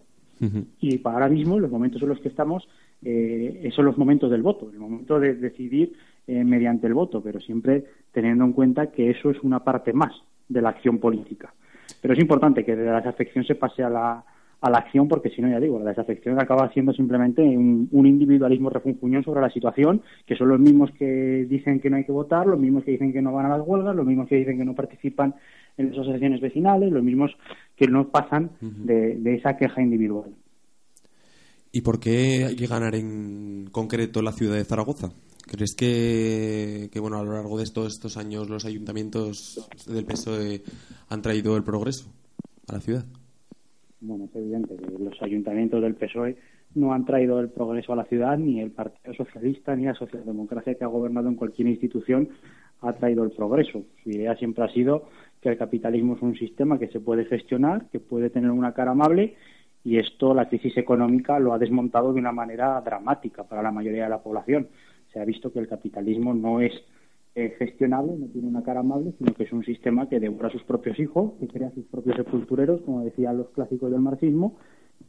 [0.80, 2.70] Y para ahora mismo, los momentos en los que estamos,
[3.04, 5.94] eh, son los momentos del voto, el momento de decidir
[6.28, 10.14] eh, mediante el voto, pero siempre teniendo en cuenta que eso es una parte más
[10.48, 11.52] de la acción política.
[12.04, 14.24] Pero es importante que de la desafección se pase a la,
[14.62, 18.06] a la acción, porque si no, ya digo, la desafección acaba siendo simplemente un, un,
[18.06, 22.12] individualismo refunfuñón sobre la situación, que son los mismos que dicen que no hay que
[22.12, 24.58] votar, los mismos que dicen que no van a las huelgas, los mismos que dicen
[24.58, 25.36] que no participan
[25.78, 27.32] en las asociaciones vecinales, los mismos
[27.76, 28.86] que no pasan uh -huh.
[28.86, 30.30] de, de esa queja individual.
[31.72, 35.12] ¿Y por qué hay que ganar en concreto la ciudad de Zaragoza?
[35.46, 40.64] ¿Crees que, que bueno, a lo largo de estos, estos años los ayuntamientos del PSOE
[41.10, 42.08] han traído el progreso
[42.68, 43.06] a la ciudad?
[44.02, 46.38] Bueno, es evidente que los ayuntamientos del PSOE
[46.76, 50.76] no han traído el progreso a la ciudad, ni el Partido Socialista ni la socialdemocracia
[50.76, 52.30] que ha gobernado en cualquier institución
[52.82, 53.84] ha traído el progreso.
[54.04, 55.10] Su idea siempre ha sido
[55.42, 58.92] que el capitalismo es un sistema que se puede gestionar, que puede tener una cara
[58.92, 59.36] amable,
[59.84, 64.04] y esto la crisis económica lo ha desmontado de una manera dramática para la mayoría
[64.04, 64.68] de la población.
[65.12, 66.74] Se ha visto que el capitalismo no es
[67.36, 70.52] eh, gestionable, no tiene una cara amable, sino que es un sistema que devora a
[70.52, 74.58] sus propios hijos, que crea sus propios sepultureros, como decían los clásicos del marxismo,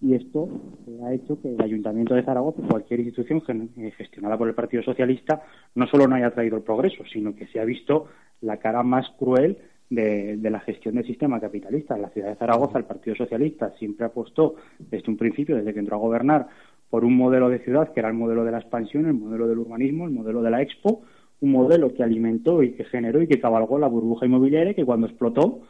[0.03, 0.49] y esto
[0.87, 3.43] eh, ha hecho que el Ayuntamiento de Zaragoza, cualquier institución
[3.77, 5.43] eh, gestionada por el Partido Socialista,
[5.75, 8.07] no solo no haya traído el progreso, sino que se ha visto
[8.43, 9.59] la cara más cruel
[9.91, 11.97] de, de, la gestión del sistema capitalista.
[11.97, 15.81] En la ciudad de Zaragoza, el Partido Socialista siempre apostó desde un principio, desde que
[15.81, 16.49] entró a gobernar,
[16.91, 19.59] por un modelo de ciudad que era el modelo de la expansión, el modelo del
[19.59, 21.03] urbanismo, el modelo de la expo,
[21.41, 25.07] un modelo que alimentó y que generó y que cabalgó la burbuja inmobiliaria que cuando
[25.07, 25.61] explotó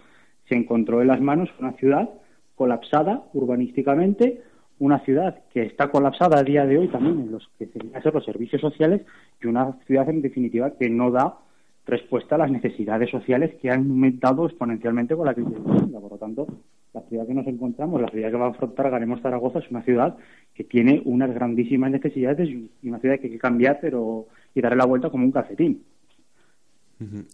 [0.48, 2.10] se encontró en las manos una ciudad
[2.56, 4.42] colapsada urbanísticamente,
[4.78, 8.24] una ciudad que está colapsada a día de hoy también en los que ser los
[8.24, 9.02] servicios sociales
[9.42, 11.38] y una ciudad en definitiva que no da
[11.86, 16.00] respuesta a las necesidades sociales que han aumentado exponencialmente con la crisis económica.
[16.00, 16.46] Por lo tanto,
[16.94, 19.82] la ciudad que nos encontramos, la ciudad que va a afrontar Ganemos Zaragoza es una
[19.82, 20.16] ciudad
[20.54, 24.78] que tiene unas grandísimas necesidades y una ciudad que hay que cambiar pero y darle
[24.78, 25.82] la vuelta como un calcetín.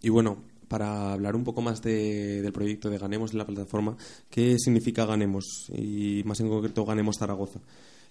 [0.02, 0.36] Y bueno,
[0.68, 3.96] para hablar un poco más de, del proyecto de Ganemos en la plataforma,
[4.30, 5.70] ¿qué significa Ganemos?
[5.76, 7.60] Y más en concreto Ganemos Zaragoza.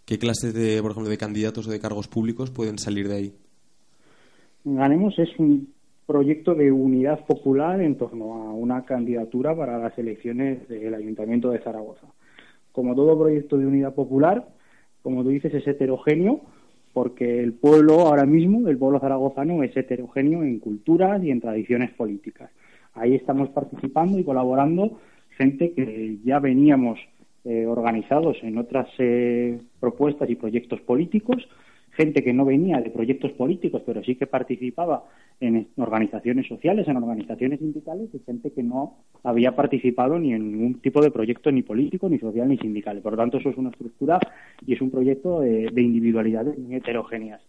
[0.06, 3.34] ¿Qué clases de, por ejemplo, de candidatos o de cargos públicos pueden salir de ahí?
[4.64, 5.74] Ganemos es un
[6.06, 11.60] proyecto de unidad popular en torno a una candidatura para las elecciones del Ayuntamiento de
[11.60, 12.08] Zaragoza.
[12.72, 14.48] Como todo proyecto de unidad popular,
[15.02, 16.42] como tú dices, es heterogéneo,
[16.96, 21.92] porque el pueblo ahora mismo, el pueblo zaragozano, es heterogéneo en culturas y en tradiciones
[21.92, 22.50] políticas.
[22.94, 24.98] Ahí estamos participando y colaborando
[25.32, 26.98] gente que ya veníamos
[27.44, 31.46] eh, organizados en otras eh, propuestas y proyectos políticos,
[31.96, 35.06] gente que no venía de proyectos políticos, pero sí que participaba
[35.40, 40.82] en organizaciones sociales, en organizaciones sindicales, y gente que no había participado ni en ningún
[40.82, 43.02] tipo de proyecto ni político, ni social, ni sindical.
[43.02, 44.20] Por lo tanto, eso es una estructura
[44.66, 47.42] y es un proyecto de, de individualidades muy heterogéneas.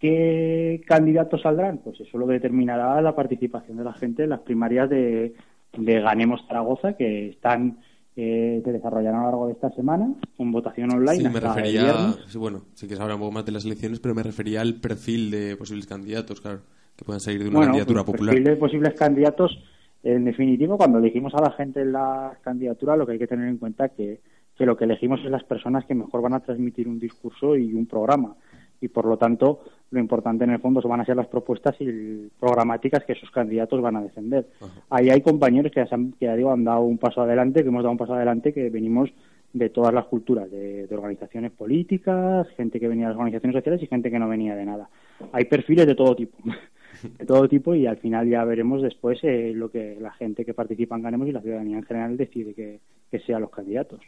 [0.00, 1.78] ¿Qué candidatos saldrán?
[1.78, 5.34] Pues eso lo determinará la participación de la gente en las primarias de,
[5.78, 7.78] de Ganemos Zaragoza, que están
[8.14, 11.16] eh, se desarrollará a lo largo de esta semana con votación online.
[11.16, 13.52] Sí, me hasta el refería, sí, bueno, sí que se habla un poco más de
[13.52, 16.60] las elecciones, pero me refería al perfil de posibles candidatos, claro,
[16.96, 18.34] que puedan salir de una Bueno, candidatura pues, popular.
[18.34, 19.58] perfil de posibles candidatos,
[20.02, 23.48] en definitiva, cuando elegimos a la gente en la candidatura, lo que hay que tener
[23.48, 24.20] en cuenta que,
[24.56, 27.72] que lo que elegimos es las personas que mejor van a transmitir un discurso y
[27.72, 28.34] un programa.
[28.82, 29.60] Y por lo tanto,
[29.90, 33.80] lo importante en el fondo van a ser las propuestas y programáticas que esos candidatos
[33.80, 34.48] van a defender.
[34.90, 37.68] Ahí hay compañeros que, se han, que ya digo, han dado un paso adelante, que
[37.68, 39.08] hemos dado un paso adelante, que venimos
[39.52, 43.82] de todas las culturas, de, de organizaciones políticas, gente que venía de las organizaciones sociales
[43.82, 44.88] y gente que no venía de nada.
[45.30, 46.38] Hay perfiles de todo tipo,
[47.18, 50.54] de todo tipo y al final ya veremos después eh, lo que la gente que
[50.54, 52.80] participa en Ganemos y la ciudadanía en general decide que,
[53.10, 54.00] que sean los candidatos.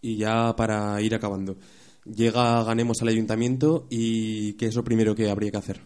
[0.00, 1.56] Y ya para ir acabando,
[2.04, 5.80] llega Ganemos al ayuntamiento y ¿qué es lo primero que habría que hacer?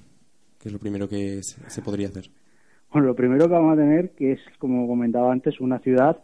[0.60, 2.30] ¿Qué es lo primero que se, podría hacer?
[2.92, 6.18] Bueno, lo primero que vamos a tener que es, como comentaba antes, una ciudad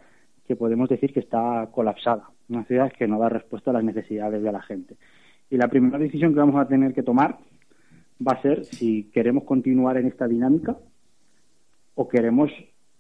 [0.47, 4.43] que podemos decir que está colapsada, una ciudad que no da respuesta a las necesidades
[4.43, 4.97] de la gente.
[5.51, 7.39] Y la primera decisión que vamos a tener que tomar
[8.27, 10.77] va a ser si queremos continuar en esta dinámica
[11.95, 12.51] o queremos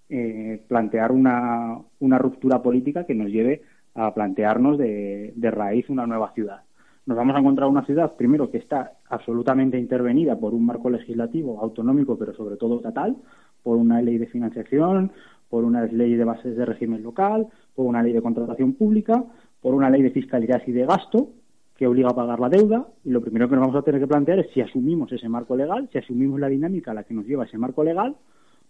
[0.08, 3.62] eh, plantear una, una ruptura política que nos lleve
[3.94, 6.62] a plantearnos de, de raíz una nueva ciudad.
[7.04, 11.60] Nos vamos a encontrar una ciudad, primero, que está absolutamente intervenida por un marco legislativo
[11.60, 13.16] autonómico, pero sobre todo estatal,
[13.62, 15.10] por una ley de financiación,
[15.48, 19.24] por una ley de bases de régimen local, por una ley de contratación pública,
[19.60, 21.30] por una ley de fiscalidad y de gasto
[21.76, 22.86] que obliga a pagar la deuda.
[23.04, 25.56] Y lo primero que nos vamos a tener que plantear es si asumimos ese marco
[25.56, 28.14] legal, si asumimos la dinámica a la que nos lleva ese marco legal,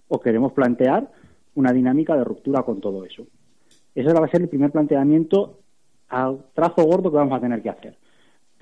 [0.08, 1.10] o queremos plantear
[1.54, 3.26] una dinámica de ruptura con todo eso.
[3.94, 5.58] Ese va a ser el primer planteamiento
[6.08, 8.01] a trazo gordo que vamos a tener que hacer.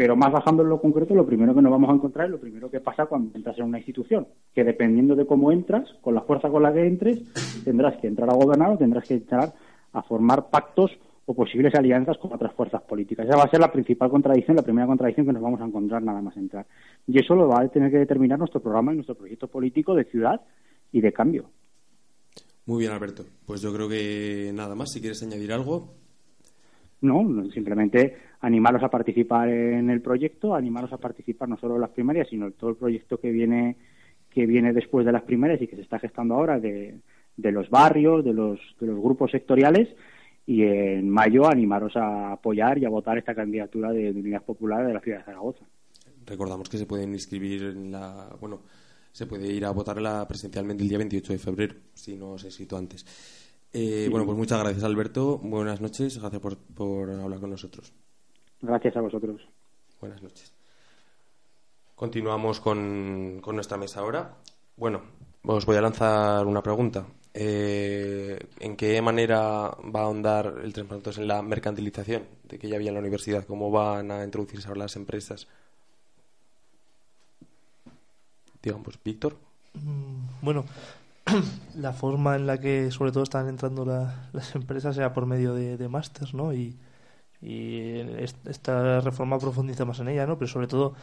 [0.00, 2.40] Pero más bajando en lo concreto, lo primero que nos vamos a encontrar es lo
[2.40, 6.22] primero que pasa cuando entras en una institución, que dependiendo de cómo entras, con la
[6.22, 7.20] fuerza con la que entres,
[7.64, 9.52] tendrás que entrar a gobernar o tendrás que entrar
[9.92, 10.90] a formar pactos
[11.26, 13.26] o posibles alianzas con otras fuerzas políticas.
[13.26, 16.02] Esa va a ser la principal contradicción, la primera contradicción que nos vamos a encontrar
[16.02, 16.64] nada más entrar.
[17.06, 20.04] Y eso lo va a tener que determinar nuestro programa y nuestro proyecto político de
[20.04, 20.40] ciudad
[20.92, 21.50] y de cambio.
[22.64, 23.26] Muy bien, Alberto.
[23.44, 24.92] Pues yo creo que nada más.
[24.92, 25.92] Si quieres añadir algo.
[27.02, 31.90] No, simplemente animaros a participar en el proyecto, animaros a participar no solo en las
[31.90, 33.76] primarias, sino en todo el proyecto que viene
[34.30, 37.00] que viene después de las primarias y que se está gestando ahora de,
[37.36, 39.88] los barrios, de los, de los grupos sectoriales
[40.46, 44.86] y en mayo animaros a apoyar y a votar esta candidatura de, de Unidad Popular
[44.86, 45.64] de la ciudad de Zaragoza.
[46.26, 48.36] Recordamos que se pueden inscribir en la.
[48.40, 48.60] Bueno,
[49.12, 52.76] se puede ir a votarla presencialmente el día 28 de febrero, si no he escrito
[52.76, 53.04] antes.
[53.72, 55.38] Eh, Bueno, pues muchas gracias, Alberto.
[55.38, 56.18] Buenas noches.
[56.18, 57.92] Gracias por, por hablar con nosotros.
[58.60, 59.40] Gracias a vosotros.
[60.00, 60.52] Buenas noches.
[61.94, 64.36] Continuamos con, con nuestra mesa ahora.
[64.76, 65.02] Bueno,
[65.44, 67.06] os voy a lanzar una pregunta.
[67.32, 69.40] Eh, ¿En qué manera
[69.70, 73.44] va a ahondar el Tres en la mercantilización de que ya había en la universidad?
[73.44, 75.46] ¿Cómo van a introducirse ahora las empresas?
[78.62, 79.36] Digamos, Víctor.
[79.74, 80.64] Mm, Bueno,
[81.76, 85.54] la forma en la que sobre todo están entrando la- las empresas sea por medio
[85.54, 85.88] de, de
[86.34, 86.52] ¿no?
[86.54, 86.76] Y,
[87.42, 90.38] y es- esta reforma profundiza más en ella, ¿no?
[90.38, 90.94] Pero sobre todo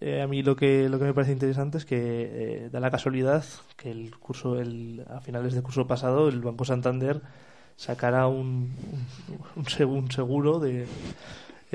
[0.00, 2.90] eh, a mí lo que lo que me parece interesante es que eh, da la
[2.90, 3.44] casualidad
[3.76, 7.22] que el curso el, a finales del curso pasado el Banco Santander
[7.76, 8.72] sacará un,
[9.56, 10.86] un, un seguro de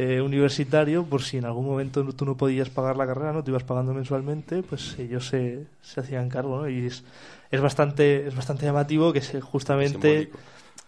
[0.02, 3.52] eh, universitario por si en algún momento tú no podías pagar la carrera, no te
[3.52, 6.70] ibas pagando mensualmente, pues ellos se, se hacían cargo, ¿no?
[6.70, 7.04] Y es,
[7.52, 10.32] es bastante es bastante llamativo que se, justamente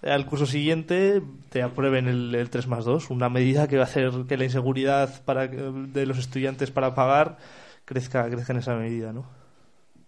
[0.01, 3.88] al curso siguiente te aprueben el, el 3 más 2, una medida que va a
[3.88, 7.38] hacer que la inseguridad para de los estudiantes para pagar
[7.84, 9.26] crezca, crezca en esa medida, ¿no?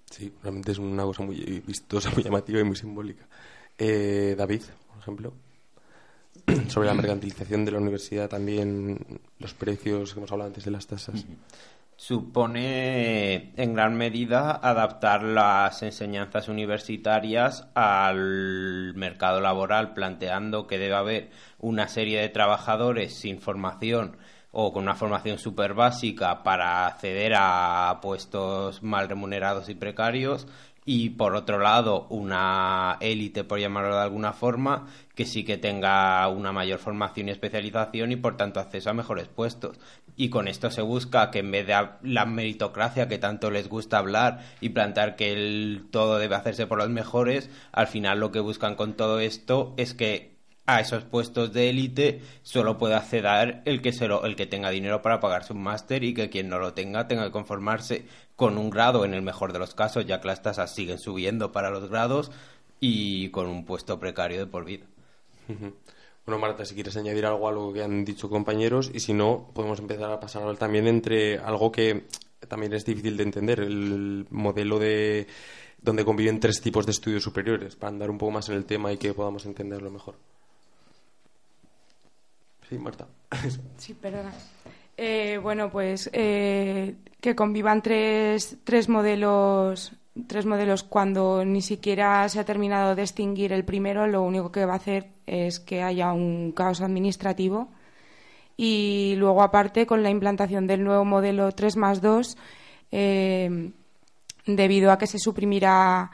[0.10, 3.28] Sí, realmente es una cosa muy vistosa, muy llamativa y muy simbólica.
[3.78, 5.34] Eh, David, por ejemplo,
[6.68, 9.00] sobre la mercantilización de la universidad, también
[9.40, 11.26] los precios que hemos hablado antes de las tasas.
[11.96, 21.30] supone en gran medida adaptar las enseñanzas universitarias al mercado laboral, planteando que debe haber
[21.60, 24.18] una serie de trabajadores sin formación
[24.56, 30.48] o con una formación súper básica para acceder a puestos mal remunerados y precarios
[30.86, 36.28] y por otro lado una élite por llamarlo de alguna forma que sí que tenga
[36.28, 39.80] una mayor formación y especialización y por tanto acceso a mejores puestos.
[40.16, 43.98] Y con esto se busca que en vez de la meritocracia que tanto les gusta
[43.98, 48.76] hablar y plantear que todo debe hacerse por los mejores al final lo que buscan
[48.76, 50.33] con todo esto es que
[50.66, 54.70] a esos puestos de élite solo puede acceder el que se lo- el que tenga
[54.70, 58.06] dinero para pagarse un máster y que quien no lo tenga tenga que conformarse
[58.36, 61.52] con un grado en el mejor de los casos ya que las tasas siguen subiendo
[61.52, 62.32] para los grados
[62.80, 64.86] y con un puesto precario de por vida.
[66.26, 69.50] Bueno, Marta, si quieres añadir algo a lo que han dicho compañeros y si no,
[69.54, 72.06] podemos empezar a pasar también entre algo que
[72.48, 75.28] también es difícil de entender, el modelo de
[75.82, 78.94] donde conviven tres tipos de estudios superiores, para andar un poco más en el tema
[78.94, 80.16] y que podamos entenderlo mejor.
[83.50, 83.60] Sí.
[83.78, 84.32] Sí, perdona.
[84.96, 89.94] Eh, bueno, pues eh, que convivan tres, tres modelos
[90.28, 94.64] tres modelos cuando ni siquiera se ha terminado de extinguir el primero, lo único que
[94.64, 97.70] va a hacer es que haya un caos administrativo.
[98.56, 102.38] Y luego, aparte, con la implantación del nuevo modelo 3 más 2,
[102.92, 103.72] eh,
[104.46, 106.12] debido a que se suprimirá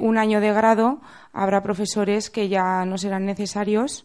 [0.00, 1.00] un año de grado,
[1.32, 4.04] habrá profesores que ya no serán necesarios.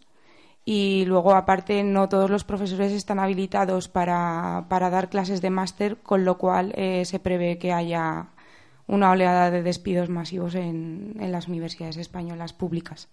[0.70, 5.95] Y luego, aparte, no todos los profesores están habilitados para, para dar clases de máster,
[6.03, 8.32] con lo cual eh, se prevé que haya
[8.86, 13.07] una oleada de despidos masivos en, en las universidades españolas públicas.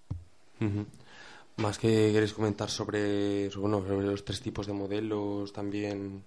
[1.57, 6.25] Más que queréis comentar sobre, bueno, sobre los tres tipos de modelos también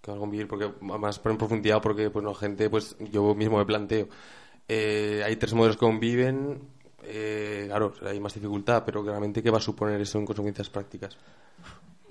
[0.00, 3.58] que van a convivir, porque más en profundidad, porque pues la gente, pues yo mismo
[3.58, 4.08] me planteo,
[4.66, 6.71] eh, hay tres modelos que conviven,
[7.04, 11.16] eh, claro, hay más dificultad, pero claramente qué va a suponer eso en consecuencias prácticas.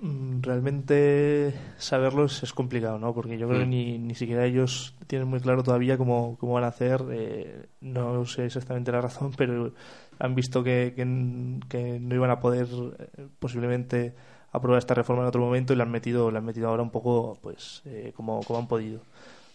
[0.00, 3.14] Mm, Realmente saberlos es complicado, ¿no?
[3.14, 3.70] Porque yo creo que Mm.
[3.70, 7.02] ni, ni siquiera ellos tienen muy claro todavía cómo, cómo van a hacer.
[7.12, 9.72] eh, no sé exactamente la razón, pero
[10.18, 12.66] han visto que, que, no iban a poder
[12.98, 14.14] eh, posiblemente
[14.52, 16.90] aprobar esta reforma en otro momento y la han metido, la han metido ahora un
[16.90, 19.00] poco, pues, eh, como, como han podido.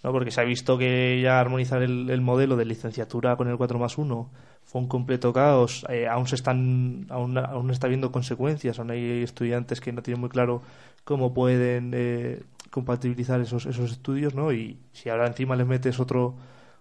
[0.03, 0.11] ¿no?
[0.11, 3.79] Porque se ha visto que ya armonizar el, el modelo de licenciatura con el 4
[3.79, 4.29] más 1
[4.68, 5.86] fue un completo caos.
[5.89, 8.80] eh, aún se están, aún, aún está habiendo consecuencias.
[8.80, 10.61] Aún hay estudiantes que no tienen muy claro
[11.05, 14.51] cómo pueden eh, compatibilizar esos, esos estudios, ¿no?
[14.53, 16.36] Y si ahora encima les metes otro,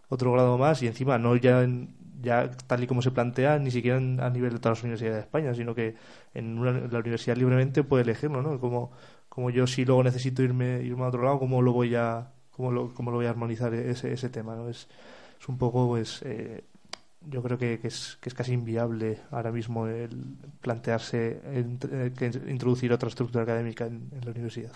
[0.08, 3.70] otro grado más y encima no ya, en- ya tal y como se plantea, ni
[3.70, 5.94] siquiera en- a nivel de todas las universidades de España, sino que
[6.34, 8.58] en una- la universidad libremente puede elegirlo, ¿no?
[8.60, 8.90] Como,
[9.28, 12.70] como yo si luego necesito irme, irme a otro lado, ¿cómo lo voy a, cómo
[12.72, 14.68] lo, cómo lo voy a armonizar ese, ese tema, ¿no?
[14.68, 14.88] Es,
[15.40, 16.64] es un poco, pues, eh,
[17.28, 20.10] yo creo que, que es, que es casi inviable ahora mismo el
[20.60, 24.72] plantearse en- eh, que introducir otra estructura académica en, en la universidad.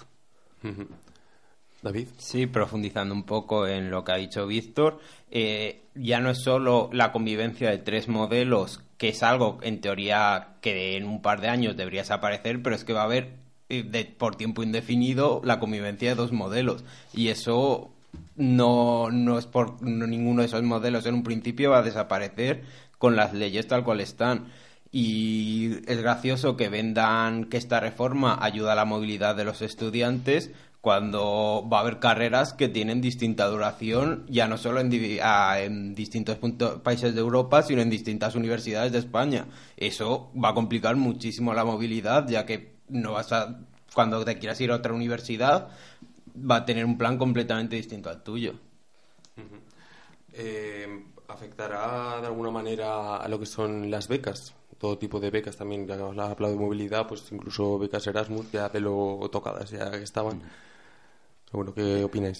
[1.83, 2.09] David.
[2.19, 6.91] Sí, profundizando un poco en lo que ha dicho Víctor, eh, ya no es solo
[6.93, 11.49] la convivencia de tres modelos, que es algo en teoría que en un par de
[11.49, 13.39] años debería desaparecer, pero es que va a haber
[13.71, 16.85] eh, de- por tiempo indefinido la convivencia de dos modelos.
[17.15, 17.91] Y eso
[18.37, 22.63] no, no es por no- ninguno de esos modelos en un principio va a desaparecer
[22.99, 24.47] con las leyes tal cual están.
[24.93, 30.51] Y es gracioso que vendan que esta reforma ayuda a la movilidad de los estudiantes
[30.81, 36.39] cuando va a haber carreras que tienen distinta duración, ya no solo en, en distintos
[36.39, 39.47] puntos, países de Europa, sino en distintas universidades de España.
[39.77, 43.61] Eso va a complicar muchísimo la movilidad, ya que no vas a,
[43.95, 45.69] cuando te quieras ir a otra universidad,
[46.35, 48.55] va a tener un plan completamente distinto al tuyo.
[50.33, 54.55] Eh, ¿Afectará de alguna manera a lo que son las becas?
[54.79, 58.69] Todo tipo de becas también, ya que hablado de movilidad, pues incluso becas Erasmus ya
[58.69, 60.41] de lo tocadas ya que estaban.
[60.41, 60.51] Pero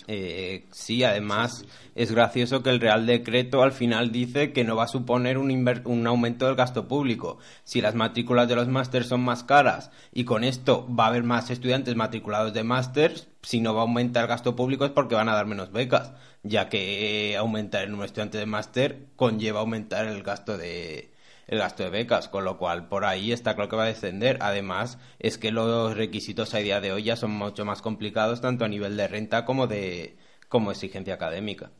[0.07, 1.65] Eh, sí, además
[1.97, 5.51] es gracioso que el Real Decreto al final dice que no va a suponer un,
[5.85, 7.39] un aumento del gasto público.
[7.65, 11.25] Si las matrículas de los másters son más caras y con esto va a haber
[11.25, 15.17] más estudiantes matriculados de másters, si no va a aumentar el gasto público es porque
[15.17, 16.13] van a dar menos becas,
[16.45, 21.11] ya que aumentar el número de estudiantes de máster conlleva aumentar el gasto de
[21.51, 24.39] el gasto de becas, con lo cual por ahí está claro que va a descender.
[24.41, 28.65] Además, es que los requisitos a día de hoy ya son mucho más complicados tanto
[28.65, 30.17] a nivel de renta como de
[30.49, 31.71] como exigencia académica.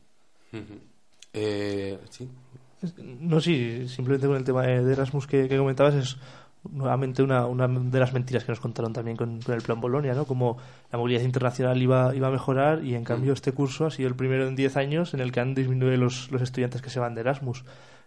[1.33, 2.29] Eh, sí.
[2.97, 6.17] No, sí, simplemente con el tema de Erasmus que, que comentabas es
[6.69, 10.13] nuevamente una, una de las mentiras que nos contaron también con, con el plan Bolonia,
[10.13, 10.25] ¿no?
[10.25, 10.57] Como
[10.91, 14.15] la movilidad internacional iba, iba a mejorar y en cambio este curso ha sido el
[14.15, 17.15] primero en 10 años en el que han disminuido los, los estudiantes que se van
[17.15, 17.63] de Erasmus,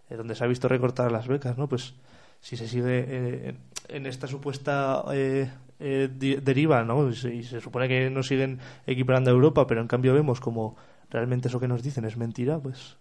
[0.09, 1.67] eh, donde se ha visto recortar las becas, ¿no?
[1.67, 1.93] Pues
[2.41, 3.55] si se sigue eh,
[3.89, 5.49] en esta supuesta eh,
[5.79, 7.09] eh, di- deriva, ¿no?
[7.09, 10.39] Y se, y se supone que nos siguen equiparando a Europa, pero en cambio vemos
[10.39, 10.75] como
[11.09, 12.97] realmente eso que nos dicen es mentira, pues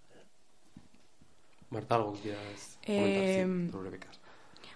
[1.71, 4.21] Marta, ¿algo que quieras Eh, comentar sí, sobre becas?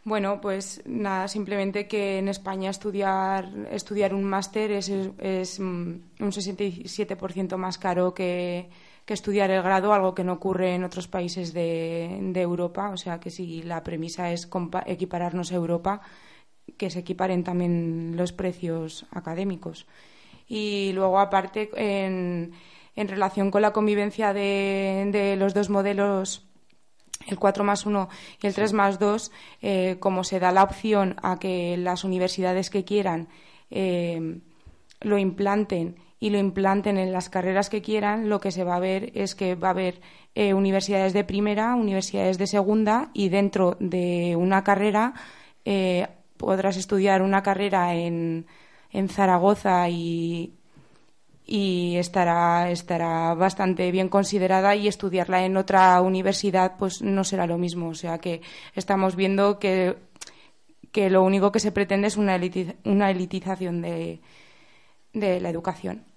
[0.05, 6.33] Bueno, pues nada, simplemente que en España estudiar, estudiar un máster es, es mm, un
[6.33, 8.71] 67% más caro que,
[9.09, 12.91] que estudiar el grado, algo que no ocurre en otros países de, Europa.
[12.91, 14.51] O sea que si la premisa es
[14.85, 16.03] equipararnos a Europa,
[16.77, 19.87] que se equiparen también los precios académicos.
[20.47, 22.53] Y luego, aparte, en,
[22.95, 26.45] relación con la convivencia de, de los dos modelos
[27.29, 28.11] el 4 más 1
[28.43, 29.33] y el 3 más 2,
[29.63, 33.29] eh, como se da la opción a que las universidades que quieran
[33.71, 34.41] eh,
[35.01, 38.81] lo implanten y lo implanten en las carreras que quieran, lo que se va a
[38.81, 40.01] ver es que va a haber
[40.35, 45.15] eh, universidades de primera, universidades de segunda y dentro de una carrera
[45.65, 48.47] eh, podrás estudiar una carrera en,
[49.09, 50.55] Zaragoza y,
[51.97, 57.89] estará, estará bastante bien considerada y estudiarla en otra universidad pues no será lo mismo.
[57.89, 58.41] O sea que
[58.75, 59.97] estamos viendo que,
[60.93, 62.39] que lo único que se pretende es una,
[62.85, 64.21] una elitización de,
[65.13, 66.08] de la educación.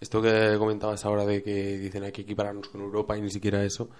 [0.00, 3.64] Esto que comentabas ahora de que dicen hay que equipararnos con Europa y ni siquiera
[3.64, 3.90] eso,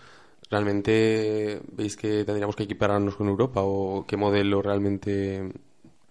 [0.50, 5.52] ¿realmente veis que tendríamos que equipararnos con Europa o qué modelo realmente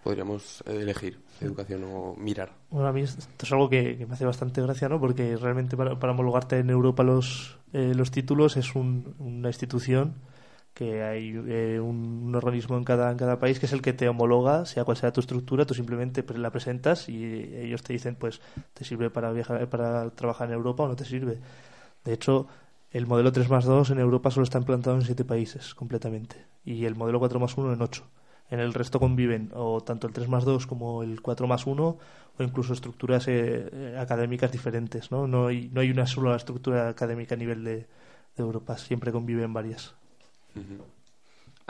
[0.04, 2.52] podríamos elegir de educación o mirar?
[2.70, 5.00] Bueno, a mí esto es algo que, que me hace bastante gracia, ¿no?
[5.00, 10.14] Porque realmente para, para homologarte en Europa los, eh, los títulos es un- una institución
[10.78, 14.08] que hay eh, un, organismo en cada, en cada país que es el que te
[14.08, 18.14] homologa, sea cual sea tu estructura, tú simplemente pre- la presentas y ellos te dicen,
[18.14, 18.40] pues,
[18.74, 21.38] te sirve para viajar, para trabajar en Europa o no te sirve.
[22.04, 22.46] De hecho,
[22.92, 26.84] el modelo 3 más 2 en Europa solo está implantado en 7 países completamente y
[26.84, 28.04] el modelo 4 más 1 en 8.
[28.48, 31.98] En el resto conviven o tanto el 3 más 2 como el 4 más 1
[32.38, 35.10] o incluso estructuras eh, eh, académicas diferentes.
[35.10, 35.26] ¿no?
[35.26, 37.86] No, hay, no hay una sola estructura académica a nivel de
[38.36, 39.96] Europa, siempre conviven varias.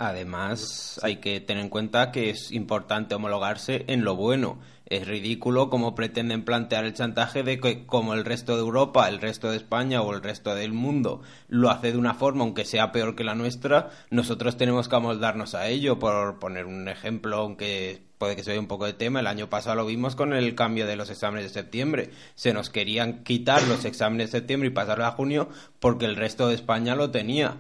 [0.01, 4.61] Además, hay que tener en cuenta que es importante homologarse en lo bueno.
[4.87, 9.21] Es ridículo como pretenden plantear el chantaje de que como el resto de Europa, el
[9.21, 12.93] resto de España o el resto del mundo lo hace de una forma, aunque sea
[12.93, 15.99] peor que la nuestra, nosotros tenemos que amoldarnos a ello.
[15.99, 19.51] Por poner un ejemplo, aunque puede que se vea un poco de tema, el año
[19.51, 22.11] pasado lo vimos con el cambio de los exámenes de septiembre.
[22.37, 25.49] Se nos querían quitar los exámenes de septiembre y pasarlo a junio
[25.81, 27.59] porque el resto de España lo tenía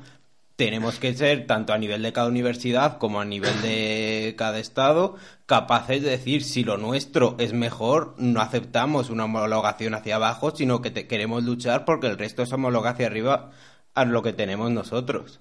[0.58, 5.14] tenemos que ser, tanto a nivel de cada universidad como a nivel de cada estado,
[5.46, 10.82] capaces de decir si lo nuestro es mejor, no aceptamos una homologación hacia abajo, sino
[10.82, 13.52] que te- queremos luchar porque el resto se homologa hacia arriba
[13.94, 15.38] a lo que tenemos nosotros.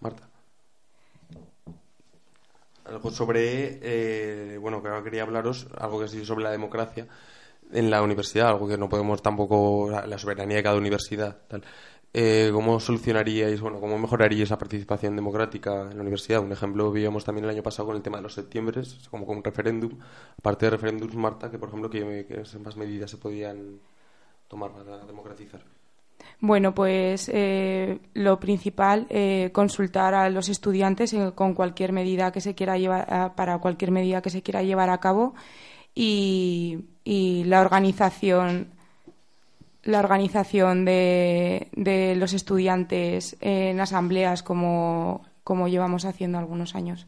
[0.00, 0.28] Marta.
[2.86, 7.06] Algo sobre, eh, bueno, que ahora quería hablaros, algo que sí sobre la democracia
[7.72, 11.62] en la universidad, algo que no podemos tampoco, la, la soberanía de cada universidad, tal.
[12.12, 16.40] Eh, ¿Cómo solucionaríais, bueno, cómo mejoraríais la participación democrática en la universidad?
[16.42, 19.36] Un ejemplo veíamos también el año pasado con el tema de los septiembres, como con
[19.36, 19.92] un referéndum.
[20.36, 22.26] Aparte de referéndums, Marta, que por ejemplo, ¿qué,
[22.64, 23.78] más medidas se podían
[24.48, 25.62] tomar para democratizar?
[26.40, 32.40] Bueno, pues eh, lo principal, eh, consultar a los estudiantes eh, con cualquier medida que
[32.40, 35.34] se quiera llevar, a- para cualquier medida que se quiera llevar a cabo
[35.94, 36.84] y
[37.46, 38.68] la organización
[39.82, 47.06] la organización de, de los estudiantes en asambleas como, como llevamos haciendo algunos años.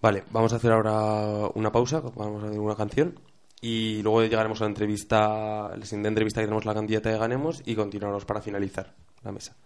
[0.00, 3.18] Vale, vamos a hacer ahora una pausa, vamos a hacer una canción
[3.60, 7.62] y luego llegaremos a la entrevista, la siguiente entrevista que tenemos la candidata de Ganemos
[7.64, 8.92] y continuaremos para finalizar
[9.22, 9.56] la mesa.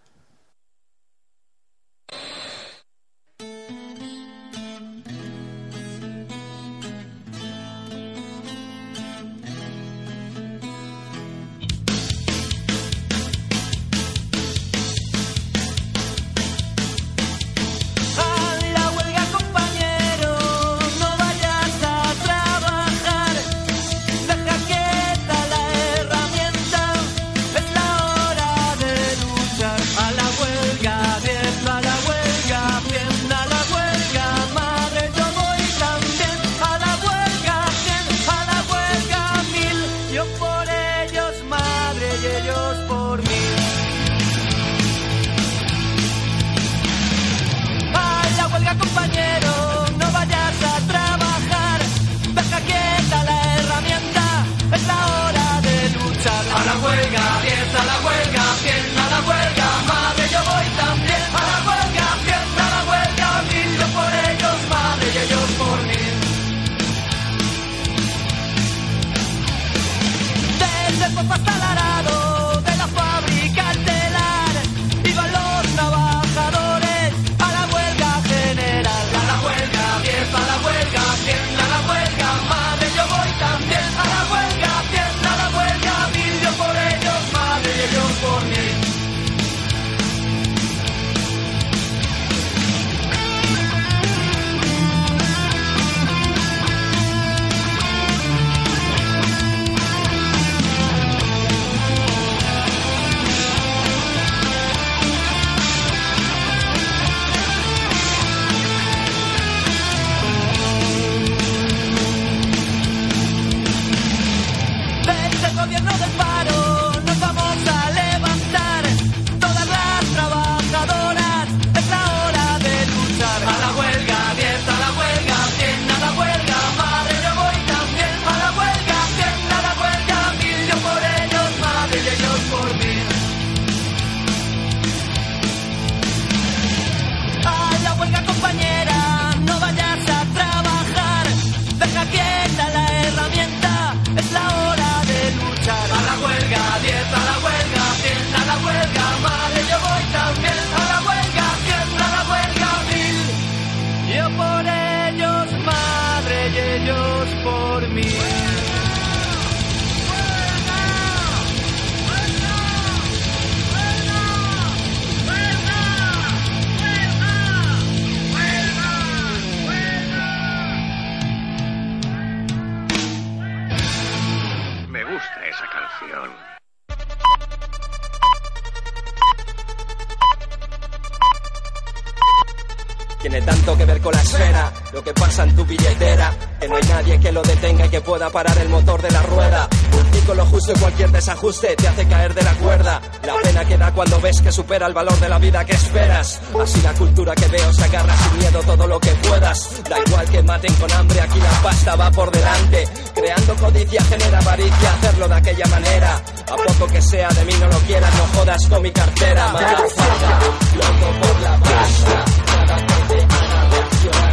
[188.19, 189.69] Pueda parar el motor de la rueda.
[189.97, 193.01] Un círculo justo y cualquier desajuste te hace caer de la cuerda.
[193.25, 196.41] La pena que da cuando ves que supera el valor de la vida que esperas.
[196.61, 199.69] Así la cultura que veo se agarra sin miedo todo lo que puedas.
[199.89, 202.89] Da igual que maten con hambre, aquí la pasta va por delante.
[203.15, 206.21] Creando codicia genera avaricia, hacerlo de aquella manera.
[206.51, 209.47] A poco que sea de mí no lo quieras, no jodas con mi cartera.
[209.53, 212.25] Motherfucker, loco por la pasta.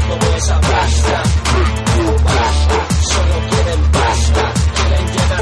[0.09, 1.23] Como esa pasta.
[3.03, 3.56] Solo.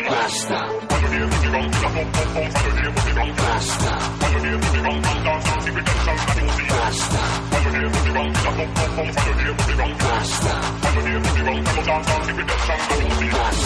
[0.08, 0.91] Basta.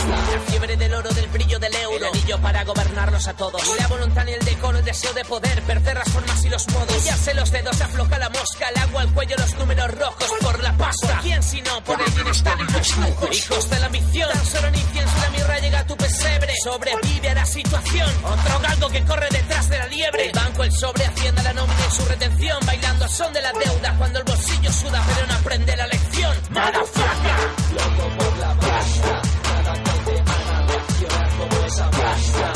[0.09, 1.97] La fiebre del oro, del brillo del euro.
[1.97, 3.62] El anillo para gobernarnos a todos.
[3.68, 5.62] Ni la voluntad ni el decoro, el deseo de poder.
[5.62, 7.05] Perder las formas y los modos.
[7.05, 8.68] Ya sé los dedos, afloja la mosca.
[8.68, 11.07] El agua al cuello, los números rojos por la pasta.
[11.07, 11.83] ¿Por quién si no?
[11.85, 13.37] Por el bienestar y los lujos.
[13.37, 14.31] Hijos de la ambición.
[14.33, 16.53] Tan solo en incienso y la mirra llega a tu pesebre.
[16.62, 18.11] Sobrevive a la situación.
[18.25, 20.27] Otro galgo que corre detrás de la liebre.
[20.27, 22.59] El banco, el sobre, hacienda la nómina y su retención.
[22.67, 23.95] Bailando son de la deuda.
[23.99, 26.37] Cuando el bolsillo suda, pero no aprende la lección.
[26.51, 27.41] Motherfucker.
[27.75, 29.23] Loco por la pasta.
[29.45, 32.53] Nada que te haga reaccionar como esa pasta.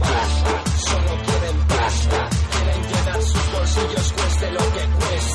[0.00, 2.28] Pasta, solo quieren pasta.
[2.52, 5.31] Quieren llenar sus bolsillos cueste lo que cueste.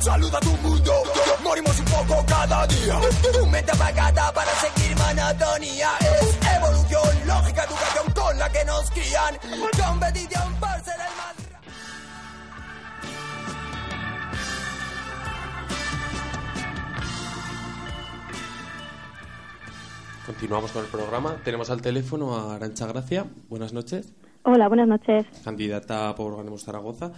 [0.00, 1.02] Saluda a tu mundo,
[1.44, 3.00] morimos un poco cada día.
[3.32, 5.90] Tu mente apagada para seguir monotonía.
[6.00, 9.38] Es evolución, lógica, educación con la que nos crían.
[9.86, 10.57] Competición
[20.28, 21.36] Continuamos con el programa.
[21.42, 23.24] Tenemos al teléfono a Arancha Gracia.
[23.48, 24.14] Buenas noches.
[24.42, 25.24] Hola, buenas noches.
[25.42, 27.12] Candidata por Ganemos Zaragoza.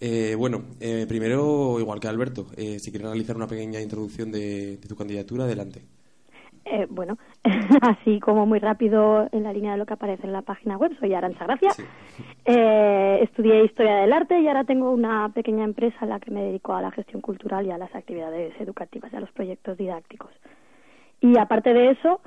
[0.00, 4.78] Eh, bueno, eh, primero, igual que Alberto, eh, si quieres realizar una pequeña introducción de,
[4.78, 5.82] de tu candidatura, adelante.
[6.64, 7.18] Eh, bueno,
[7.82, 10.96] así como muy rápido en la línea de lo que aparece en la página web,
[10.98, 11.70] soy Arancha Gracia.
[12.50, 16.44] Eh, estudié Historia del Arte y ahora tengo una pequeña empresa en la que me
[16.44, 20.30] dedico a la gestión cultural y a las actividades educativas y a los proyectos didácticos.
[21.20, 22.20] Y aparte de eso,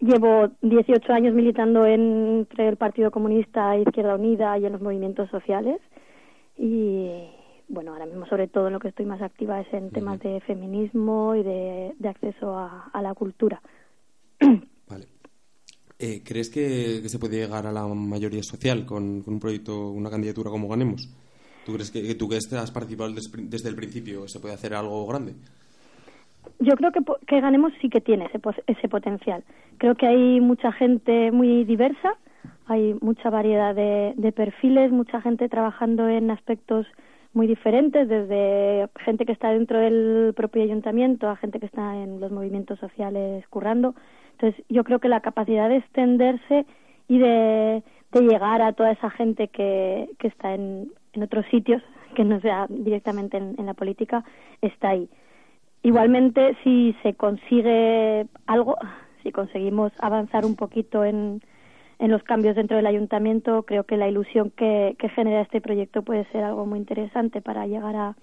[0.00, 5.80] llevo 18 años militando entre el Partido Comunista, Izquierda Unida y en los movimientos sociales.
[6.56, 7.10] Y
[7.68, 10.40] bueno, ahora mismo sobre todo en lo que estoy más activa es en temas de
[10.40, 13.60] feminismo y de, de acceso a, a la cultura.
[15.98, 19.88] Eh, ¿Crees que, que se puede llegar a la mayoría social con, con un proyecto,
[19.88, 21.08] una candidatura como Ganemos?
[21.64, 24.74] ¿Tú crees que, que tú que has participado des- desde el principio se puede hacer
[24.74, 25.34] algo grande?
[26.58, 29.44] Yo creo que, que Ganemos sí que tiene ese, ese potencial.
[29.78, 32.14] Creo que hay mucha gente muy diversa,
[32.66, 36.86] hay mucha variedad de, de perfiles, mucha gente trabajando en aspectos
[37.32, 42.18] muy diferentes, desde gente que está dentro del propio ayuntamiento a gente que está en
[42.18, 43.94] los movimientos sociales currando.
[44.32, 46.64] Entonces, yo creo que la capacidad de extenderse
[47.08, 47.82] y de,
[48.12, 51.82] de llegar a toda esa gente que, que está en, en otros sitios,
[52.14, 54.24] que no sea directamente en, en la política,
[54.62, 55.08] está ahí.
[55.86, 58.74] Igualmente, si se consigue algo,
[59.22, 61.40] si conseguimos avanzar un poquito en,
[62.00, 66.24] en los cambios dentro del ayuntamiento, creo que la ilusión que, genera este proyecto puede
[66.32, 68.16] ser algo muy interesante para llegar a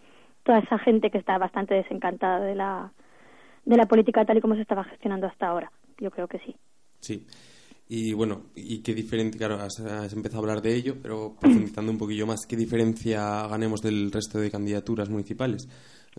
[0.44, 2.92] toda esa gente que está bastante desencantada de la,
[3.64, 5.72] de la política tal y como se estaba gestionando hasta ahora.
[6.00, 6.54] Yo creo que sí.
[7.00, 7.26] Sí.
[7.88, 11.94] Y bueno, y qué diferencia, claro, has, has empezado a hablar de ello, pero profundizando
[11.94, 15.70] un poquillo más, ¿qué diferencia ganemos del resto de candidaturas municipales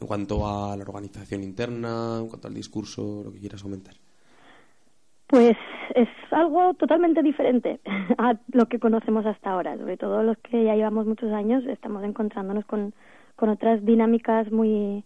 [0.00, 3.94] en cuanto a la organización interna, en cuanto al discurso, lo que quieras comentar?
[5.26, 5.56] Pues
[5.94, 7.80] es algo totalmente diferente
[8.18, 9.76] a lo que conocemos hasta ahora.
[9.76, 12.94] Sobre todo los que ya llevamos muchos años, estamos encontrándonos con,
[13.36, 15.04] con otras dinámicas muy,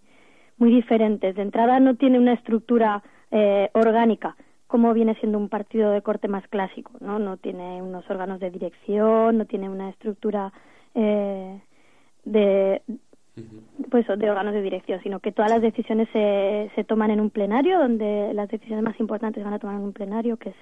[0.57, 1.37] muy diferentes.
[1.37, 4.37] De entrada no tiene una estructura eh, orgánica
[4.69, 7.19] como viene siendo un partido de corte más clásico, ¿no?
[7.19, 10.53] No tiene unos órganos de dirección, no tiene una estructura
[10.95, 11.59] eh,
[12.25, 12.83] de
[13.91, 17.31] pues de órganos de dirección, sino que todas las decisiones se, se toman en un
[17.31, 20.57] plenario, donde las decisiones más importantes van a tomar en un plenario, que es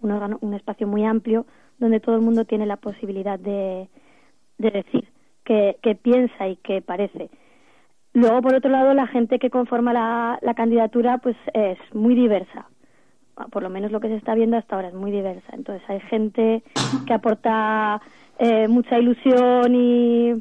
[0.00, 1.46] un órgano, un espacio muy amplio,
[1.78, 3.88] donde todo el mundo tiene la posibilidad de,
[4.58, 5.08] de decir
[5.44, 7.30] qué, qué piensa y qué parece.
[8.14, 12.68] Luego, por otro lado, la gente que conforma la, la candidatura pues es muy diversa
[13.50, 15.48] por lo menos lo que se está viendo hasta ahora es muy diversa.
[15.52, 16.62] Entonces hay gente
[17.06, 18.00] que aporta
[18.38, 20.34] eh, mucha ilusión y,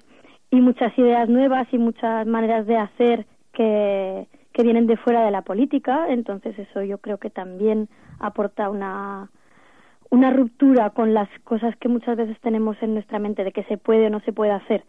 [0.49, 5.31] y muchas ideas nuevas y muchas maneras de hacer que, que vienen de fuera de
[5.31, 6.07] la política.
[6.09, 7.89] Entonces eso yo creo que también
[8.19, 9.29] aporta una,
[10.09, 13.77] una ruptura con las cosas que muchas veces tenemos en nuestra mente de que se
[13.77, 14.83] puede o no se puede hacer.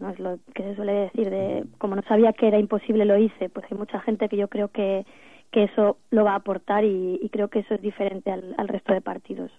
[0.00, 3.16] No es lo que se suele decir de como no sabía que era imposible lo
[3.16, 3.48] hice.
[3.48, 5.06] Pues hay mucha gente que yo creo que
[5.54, 8.92] que eso lo va a aportar y, creo que eso es diferente al, al, resto
[8.92, 9.52] de partidos.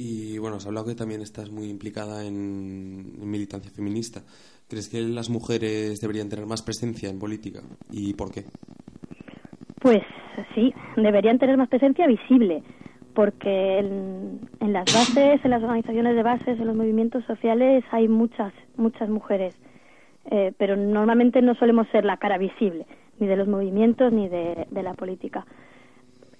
[0.00, 4.22] Y bueno, has hablado que también estás muy implicada en, militancia feminista.
[4.68, 7.62] ¿Crees que las mujeres deberían tener más presencia en política?
[7.90, 8.44] ¿Y por qué?
[9.80, 10.02] Pues
[10.54, 12.62] sí, deberían tener más presencia visible,
[13.12, 18.06] porque en, en las bases, en las organizaciones de bases, en los movimientos sociales hay
[18.06, 19.56] muchas, muchas mujeres,
[20.30, 22.86] eh, pero normalmente no solemos ser la cara visible
[23.18, 25.44] ni de los movimientos ni de la política.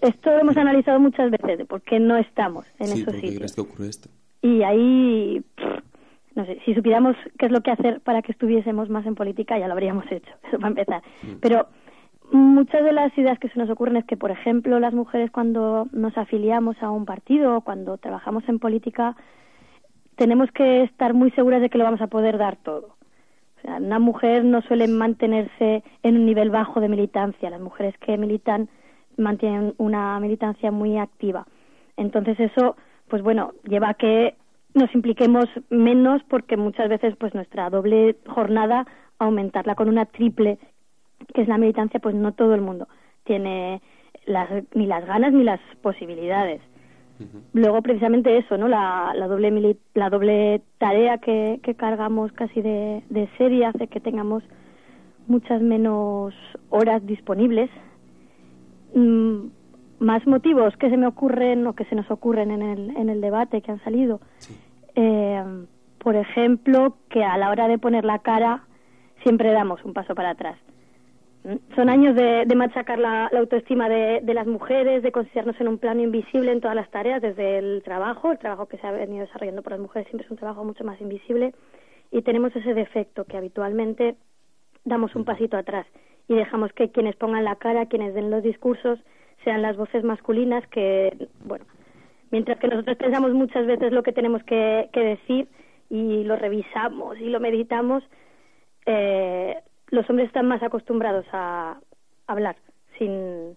[0.00, 3.20] Esto hemos analizado muchas veces de por qué no estamos en sí, esos ¿por qué
[3.20, 3.38] sitios.
[3.38, 4.08] crees que ocurre esto?
[4.42, 5.84] Y ahí, pff,
[6.36, 9.58] no sé, si supiéramos qué es lo que hacer para que estuviésemos más en política,
[9.58, 11.02] ya lo habríamos hecho, eso para empezar.
[11.22, 11.40] Mm.
[11.40, 11.66] Pero
[12.30, 15.88] muchas de las ideas que se nos ocurren es que, por ejemplo, las mujeres cuando
[15.92, 19.16] nos afiliamos a un partido o cuando trabajamos en política,
[20.16, 22.96] tenemos que estar muy seguras de que lo vamos a poder dar todo.
[23.58, 27.50] O sea, una mujer no suele mantenerse en un nivel bajo de militancia.
[27.50, 28.68] Las mujeres que militan
[29.18, 31.46] mantienen una militancia muy activa.
[31.96, 32.76] Entonces eso,
[33.08, 34.36] pues bueno, lleva a que
[34.74, 38.86] nos impliquemos menos porque muchas veces pues nuestra doble jornada
[39.18, 40.58] aumentarla con una triple
[41.34, 42.86] que es la militancia pues no todo el mundo
[43.24, 43.82] tiene
[44.26, 46.60] las, ni las ganas ni las posibilidades.
[47.52, 52.62] Luego precisamente eso no la, la doble mili la doble tarea que, que cargamos casi
[52.62, 54.44] de, de serie hace que tengamos
[55.26, 56.32] muchas menos
[56.70, 57.70] horas disponibles
[58.94, 59.46] mm,
[60.00, 63.20] más motivos que se me ocurren o que se nos ocurren en el, en el
[63.20, 64.20] debate que han salido.
[64.38, 64.54] Sí.
[64.94, 65.44] eh,
[65.98, 68.64] por ejemplo que a la hora de poner la cara
[69.22, 70.56] siempre damos un paso para atrás.
[71.74, 75.68] Son años de, de machacar la, la autoestima de, de, las mujeres, de considerarnos en
[75.68, 78.90] un plano invisible en todas las tareas, desde el trabajo, el trabajo que se ha
[78.90, 81.54] venido desarrollando por las mujeres siempre es un trabajo mucho más invisible,
[82.10, 84.16] y tenemos ese defecto que habitualmente
[84.84, 85.86] damos un pasito atrás
[86.28, 88.98] y dejamos que quienes pongan la cara, quienes den los discursos,
[89.44, 91.64] sean las voces masculinas que, bueno,
[92.30, 95.48] mientras que nosotros pensamos muchas veces lo que tenemos que, que decir
[95.88, 98.04] y lo revisamos y lo meditamos,
[98.84, 99.56] eh,
[99.90, 101.80] los hombres están más acostumbrados a
[102.26, 102.56] hablar
[102.98, 103.56] sin,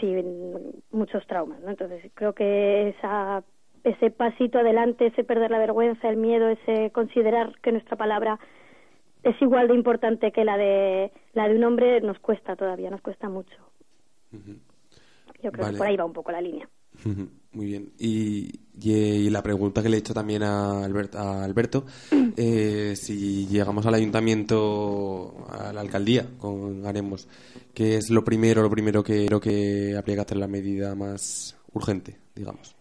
[0.00, 1.70] sin muchos traumas, ¿no?
[1.70, 3.42] Entonces creo que esa,
[3.84, 8.38] ese pasito adelante, ese perder la vergüenza, el miedo, ese considerar que nuestra palabra
[9.22, 13.00] es igual de importante que la de la de un hombre nos cuesta todavía, nos
[13.00, 13.56] cuesta mucho.
[14.32, 14.58] Uh -huh.
[15.42, 15.74] Yo creo Vale.
[15.74, 16.68] que por ahí va un poco la línea.
[17.52, 17.92] Muy bien.
[17.98, 21.84] Y, y, y la pregunta que le he hecho también a, Albert, a Alberto,
[22.36, 27.28] eh, si llegamos al ayuntamiento, a la alcaldía, con haremos,
[27.74, 31.58] ¿qué es lo primero, lo primero que lo que habría que hacer la medida más
[31.72, 32.76] urgente, digamos?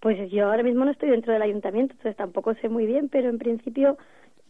[0.00, 3.30] Pues yo ahora mismo no estoy dentro del ayuntamiento, entonces tampoco sé muy bien, pero
[3.30, 3.96] en principio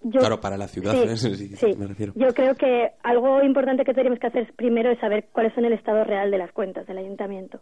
[0.04, 1.76] yo, claro, para la ciudad, sí, sí, sí.
[1.78, 2.12] me refiero.
[2.16, 5.72] Yo creo que algo importante que tenemos que hacer primero es saber cuáles son el
[5.72, 7.60] estado real de las cuentas del ayuntamiento.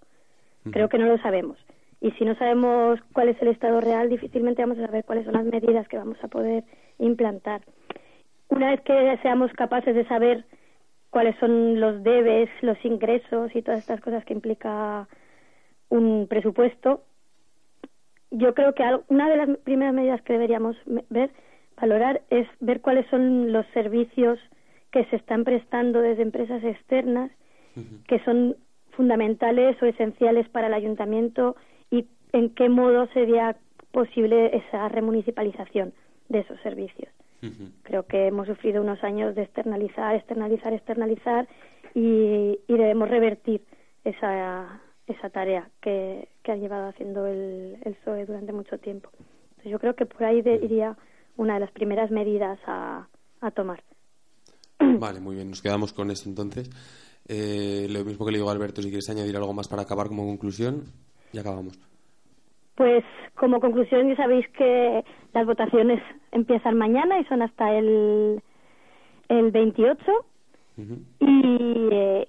[0.71, 1.59] Creo que no lo sabemos.
[2.03, 5.35] Y si no sabemos cuál es el estado real, difícilmente vamos a saber cuáles son
[5.35, 6.65] las medidas que vamos a poder
[6.99, 7.63] implantar.
[8.49, 10.45] Una vez que seamos capaces de saber
[11.11, 15.09] cuáles son los debes, los ingresos y todas estas cosas que implica
[15.89, 17.03] un presupuesto,
[18.31, 20.77] yo creo que una de las primeras medidas que deberíamos
[21.11, 21.31] ver,
[21.81, 24.39] valorar, es ver cuáles son los servicios
[24.91, 27.31] que se están prestando desde empresas externas
[28.09, 28.57] que son
[28.91, 31.57] fundamentales o esenciales para el ayuntamiento
[31.91, 33.57] y en qué modo sería
[33.93, 35.93] posible esa remunicipalización
[36.29, 37.11] de esos servicios.
[37.85, 41.49] Creo que hemos sufrido unos años de externalizar, externalizar, externalizar
[41.95, 43.63] y, y debemos revertir
[44.05, 49.09] esa, esa tarea que, que ha llevado haciendo el, el PSOE durante mucho tiempo.
[49.51, 50.97] Entonces yo creo que por ahí de- iría
[51.41, 53.09] una de las primeras medidas a,
[53.41, 53.83] a tomar.
[54.79, 56.69] Vale, muy bien, nos quedamos con eso entonces.
[57.27, 60.09] Eh, lo mismo que le digo a Alberto, si quieres añadir algo más para acabar
[60.09, 60.85] como conclusión,
[61.33, 61.79] y acabamos.
[62.75, 63.05] Pues
[63.37, 68.43] como conclusión ya sabéis que las votaciones empiezan mañana y son hasta el,
[69.29, 70.03] el 28
[71.21, 72.29] y eh,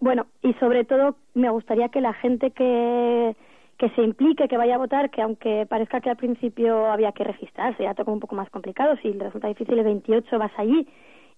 [0.00, 3.36] bueno y sobre todo me gustaría que la gente que
[3.80, 7.24] que se implique, que vaya a votar, que aunque parezca que al principio había que
[7.24, 10.86] registrarse, ya toca un poco más complicado, si le resulta difícil el 28 vas allí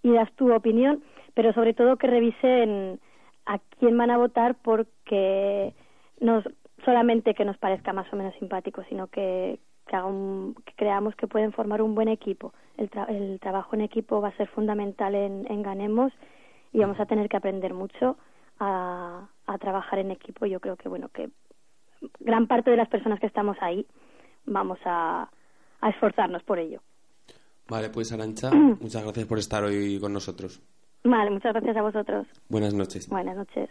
[0.02, 2.98] y das tu opinión, pero sobre todo que revisen
[3.46, 5.72] a quién van a votar porque
[6.20, 6.42] no
[6.84, 9.96] solamente que nos parezca más o menos simpático, sino que, que,
[10.66, 12.52] que creamos que pueden formar un buen equipo.
[12.76, 16.12] El, tra- el trabajo en equipo va a ser fundamental en, en Ganemos
[16.72, 18.16] y vamos a tener que aprender mucho
[18.58, 20.46] a, a trabajar en equipo.
[20.46, 21.30] Yo creo que, bueno, que
[22.20, 23.86] gran parte de las personas que estamos ahí
[24.44, 25.28] vamos a,
[25.80, 26.80] a esforzarnos por ello.
[27.68, 28.50] Vale, pues Arancha,
[28.80, 30.62] muchas gracias por estar hoy con nosotros.
[31.04, 32.26] Vale, muchas gracias a vosotros.
[32.48, 33.08] Buenas noches.
[33.08, 33.68] Buenas noches.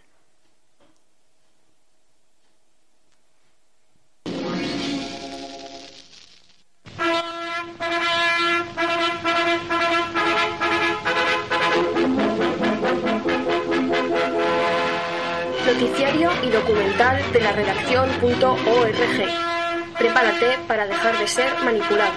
[15.82, 19.98] Noticiario y documental de la redacción.org.
[19.98, 22.14] Prepárate para dejar de ser manipulado.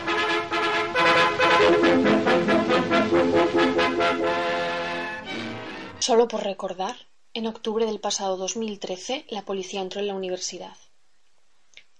[5.99, 6.95] Solo por recordar,
[7.33, 10.77] en octubre del pasado 2013 la policía entró en la universidad.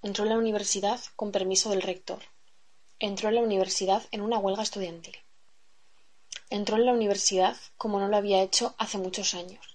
[0.03, 2.19] Entró en la universidad con permiso del rector.
[2.99, 5.17] Entró en la universidad en una huelga estudiantil.
[6.51, 9.74] Entró en la universidad como no lo había hecho hace muchos años.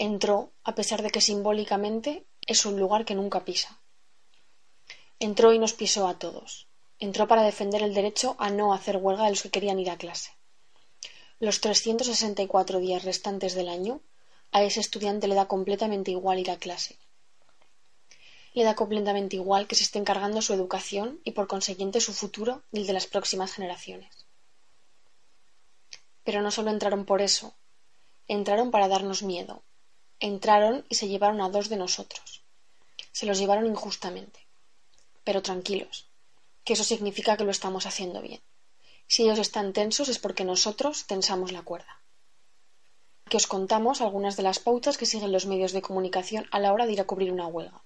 [0.00, 3.80] Entró a pesar de que simbólicamente es un lugar que nunca pisa.
[5.18, 6.68] Entró y nos pisó a todos.
[7.00, 9.98] Entró para defender el derecho a no hacer huelga de los que querían ir a
[9.98, 10.30] clase.
[11.40, 14.00] Los 364 días restantes del año,
[14.52, 16.96] a ese estudiante le da completamente igual ir a clase.
[18.54, 22.62] Le da completamente igual que se esté encargando su educación y por consiguiente su futuro
[22.70, 24.26] y el de las próximas generaciones.
[26.22, 27.56] Pero no solo entraron por eso,
[28.28, 29.64] entraron para darnos miedo.
[30.20, 32.42] Entraron y se llevaron a dos de nosotros.
[33.12, 34.46] Se los llevaron injustamente.
[35.22, 36.08] Pero tranquilos,
[36.64, 38.40] que eso significa que lo estamos haciendo bien.
[39.06, 42.02] Si ellos están tensos es porque nosotros tensamos la cuerda.
[43.30, 46.72] Que os contamos algunas de las pautas que siguen los medios de comunicación a la
[46.72, 47.82] hora de ir a cubrir una huelga.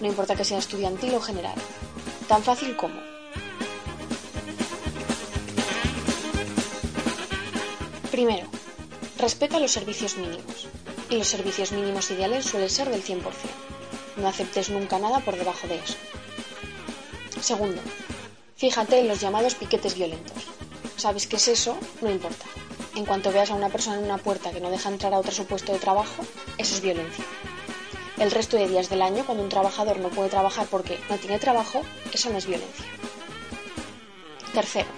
[0.00, 1.54] No importa que sea estudiantil o general.
[2.26, 3.00] Tan fácil como.
[8.10, 8.48] Primero,
[9.16, 10.68] respeta los servicios mínimos.
[11.08, 13.22] Y los servicios mínimos ideales suelen ser del 100%.
[14.16, 15.96] No aceptes nunca nada por debajo de eso.
[17.40, 17.80] Segundo,
[18.56, 20.44] fíjate en los llamados piquetes violentos.
[20.96, 21.76] ¿Sabes qué es eso?
[22.00, 22.46] No importa.
[22.96, 25.30] En cuanto veas a una persona en una puerta que no deja entrar a otro
[25.30, 26.24] su puesto de trabajo,
[26.56, 27.24] eso es violencia.
[28.18, 31.38] El resto de días del año, cuando un trabajador no puede trabajar porque no tiene
[31.38, 31.82] trabajo,
[32.12, 32.86] eso no es violencia.
[34.54, 34.88] Tercero,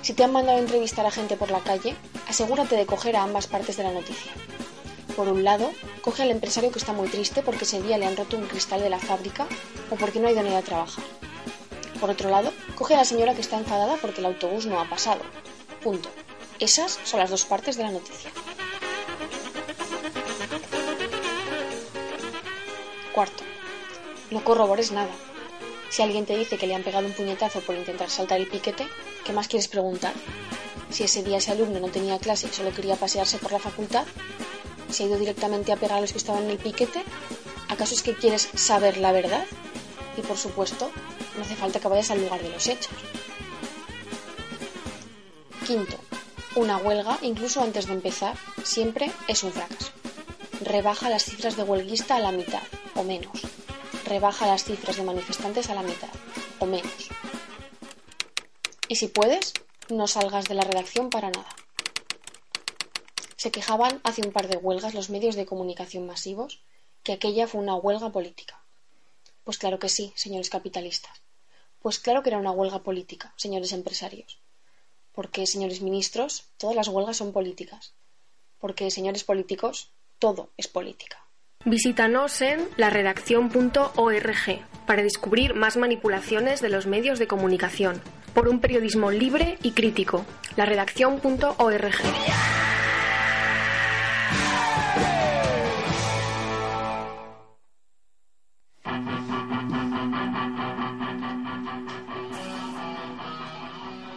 [0.00, 1.94] si te han mandado a entrevistar a gente por la calle,
[2.26, 4.32] asegúrate de coger a ambas partes de la noticia.
[5.16, 8.16] Por un lado, coge al empresario que está muy triste porque ese día le han
[8.16, 9.46] roto un cristal de la fábrica
[9.90, 11.04] o porque no ha ido a a trabajar.
[12.00, 14.88] Por otro lado, coge a la señora que está enfadada porque el autobús no ha
[14.88, 15.20] pasado.
[15.82, 16.08] Punto.
[16.58, 18.30] Esas son las dos partes de la noticia.
[23.12, 23.44] Cuarto,
[24.30, 25.10] no corrobores nada.
[25.90, 28.88] Si alguien te dice que le han pegado un puñetazo por intentar saltar el piquete,
[29.24, 30.14] ¿qué más quieres preguntar?
[30.90, 34.06] Si ese día ese alumno no tenía clase y solo quería pasearse por la facultad,
[34.92, 37.02] si ha ido directamente a pegar a los que estaban en el piquete,
[37.68, 39.44] ¿acaso es que quieres saber la verdad?
[40.16, 40.90] Y por supuesto,
[41.36, 42.92] no hace falta que vayas al lugar de los hechos.
[45.66, 45.96] Quinto,
[46.54, 49.90] una huelga, incluso antes de empezar, siempre es un fracaso.
[50.60, 52.62] Rebaja las cifras de huelguista a la mitad
[52.94, 53.40] o menos.
[54.04, 56.08] rebaja las cifras de manifestantes a la mitad,
[56.58, 57.08] o menos.
[58.88, 59.54] Y si puedes,
[59.88, 61.48] no salgas de la redacción para nada.
[63.42, 66.60] Se quejaban hace un par de huelgas los medios de comunicación masivos
[67.02, 68.62] que aquella fue una huelga política.
[69.42, 71.22] Pues claro que sí, señores capitalistas.
[71.80, 74.38] Pues claro que era una huelga política, señores empresarios.
[75.10, 77.94] Porque, señores ministros, todas las huelgas son políticas.
[78.60, 79.90] Porque, señores políticos,
[80.20, 81.26] todo es política.
[81.64, 88.00] Visítanos en laredacción.org para descubrir más manipulaciones de los medios de comunicación
[88.34, 90.24] por un periodismo libre y crítico.
[90.54, 92.71] laredacción.org.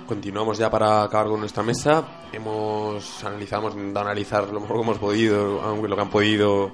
[0.08, 2.06] Continuamos ya para acabar con nuestra mesa.
[2.32, 6.72] Hemos analizado, hemos intentado analizar lo mejor que hemos podido, aunque lo que han podido,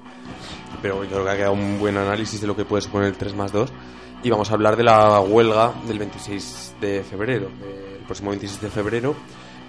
[0.82, 3.16] pero yo creo que ha quedado un buen análisis de lo que puede suponer el
[3.16, 3.72] 3 más 2.
[4.22, 8.68] Y vamos a hablar de la huelga del 26 de febrero, el próximo 26 de
[8.68, 9.14] febrero,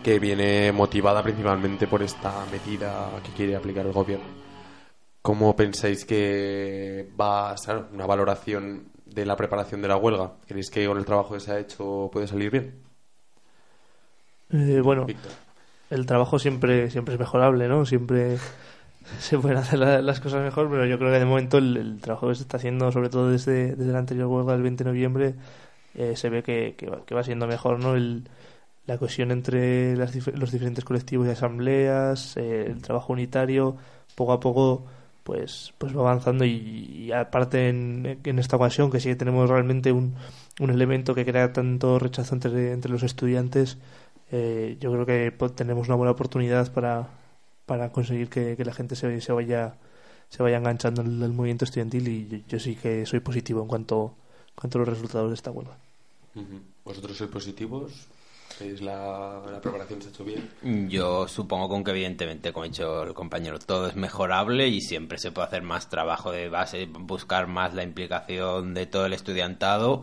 [0.04, 4.26] que viene motivada principalmente por esta medida que quiere aplicar el gobierno.
[5.22, 10.34] ¿Cómo pensáis que va a ser una valoración de la preparación de la huelga?
[10.46, 12.93] ¿Creéis que con el trabajo que se ha hecho puede salir bien?
[14.54, 15.08] Eh, bueno,
[15.90, 17.86] el trabajo siempre, siempre es mejorable, ¿no?
[17.86, 18.38] Siempre
[19.20, 22.02] se pueden hacer la- las cosas mejor, pero yo creo que de momento el, el
[22.02, 24.90] trabajo que se está haciendo, sobre todo desde, desde la anterior huelga del 20 de
[24.92, 25.36] noviembre,
[25.96, 27.96] eh, se ve que, que, va, que va siendo mejor, ¿no?
[27.96, 28.30] El,
[28.88, 33.78] la cohesión entre las los diferentes colectivos y asambleas, eh, el trabajo unitario,
[34.16, 34.86] poco a poco
[35.24, 39.50] pues pues va avanzando y, y aparte en, en esta ocasión que sí que tenemos
[39.50, 40.16] realmente un,
[40.60, 43.78] un elemento que crea tanto rechazo entre, entre los estudiantes
[44.34, 47.08] eh, yo creo que tenemos una buena oportunidad para,
[47.66, 49.76] para conseguir que, que la gente se, se vaya
[50.30, 53.68] se vaya enganchando al, al movimiento estudiantil y yo, yo sí que soy positivo en
[53.68, 54.16] cuanto,
[54.50, 55.78] en cuanto a los resultados de esta huelga.
[56.84, 58.08] ¿Vosotros sois positivos?
[58.60, 60.90] ¿Veis la, la preparación se ha hecho bien?
[60.90, 65.18] Yo supongo con que evidentemente, como ha dicho el compañero, todo es mejorable y siempre
[65.18, 70.02] se puede hacer más trabajo de base, buscar más la implicación de todo el estudiantado.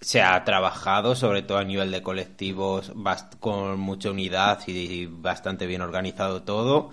[0.00, 5.66] Se ha trabajado, sobre todo a nivel de colectivos, bast- con mucha unidad y bastante
[5.66, 6.90] bien organizado todo.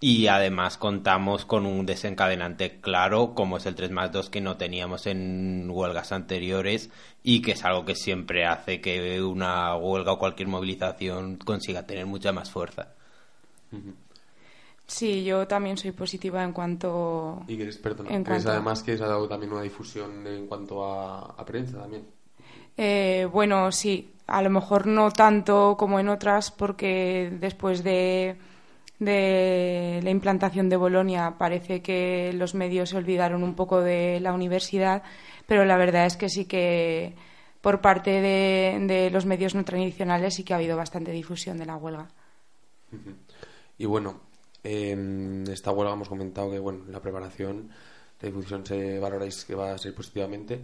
[0.00, 4.56] Y además contamos con un desencadenante claro, como es el 3 más 2 que no
[4.56, 6.90] teníamos en huelgas anteriores
[7.22, 12.06] y que es algo que siempre hace que una huelga o cualquier movilización consiga tener
[12.06, 12.88] mucha más fuerza.
[14.86, 17.42] Sí, yo también soy positiva en cuanto...
[17.48, 20.46] Y que, perdona, en ¿crees cuanto- además que se ha dado también una difusión en
[20.46, 22.06] cuanto a, a prensa también?
[22.76, 28.36] Eh, bueno, sí, a lo mejor no tanto como en otras porque después de,
[28.98, 35.02] la implantación de Bolonia parece que los medios se olvidaron un poco de la universidad,
[35.46, 37.14] pero la verdad es que sí que
[37.60, 41.66] por parte de, de los medios no tradicionales sí que ha habido bastante difusión de
[41.66, 42.08] la huelga.
[43.78, 44.20] Y bueno,
[44.62, 47.70] en esta huelga hemos comentado que bueno, la preparación,
[48.20, 50.60] la difusión se valoráis que va a ser positivamente.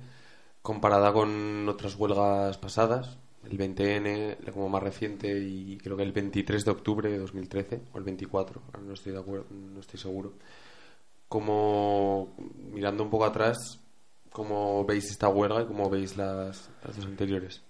[0.62, 3.18] Comparada con otras huelgas pasadas,
[3.51, 7.80] el 20N, la como más reciente, y creo que el 23 de octubre de 2013,
[7.93, 10.34] o el 24, ahora no estoy de acuerdo, no estoy seguro.
[11.28, 12.34] Como,
[12.72, 13.80] mirando un poco atrás,
[14.30, 17.62] ¿cómo veis esta huelga y cómo veis las, las dos anteriores?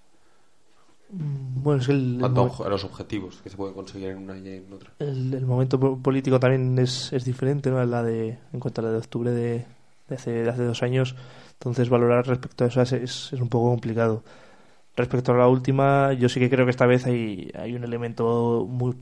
[1.11, 4.19] Mm, Bueno, es que el, el Cuanto a los objetivos que se pueden conseguir en
[4.19, 4.93] una y en otra.
[4.99, 7.85] el, el momento po- político también es, es diferente, ¿no?
[7.85, 9.65] La de, en cuanto a la de octubre de,
[10.09, 11.15] de hace, de hace dos años.
[11.63, 14.25] Entonces, valorar respecto a eso es, es, un poco complicado.
[14.97, 18.67] Respecto a la última, yo sí que creo que esta vez hay, hay un elemento
[18.69, 18.95] muy,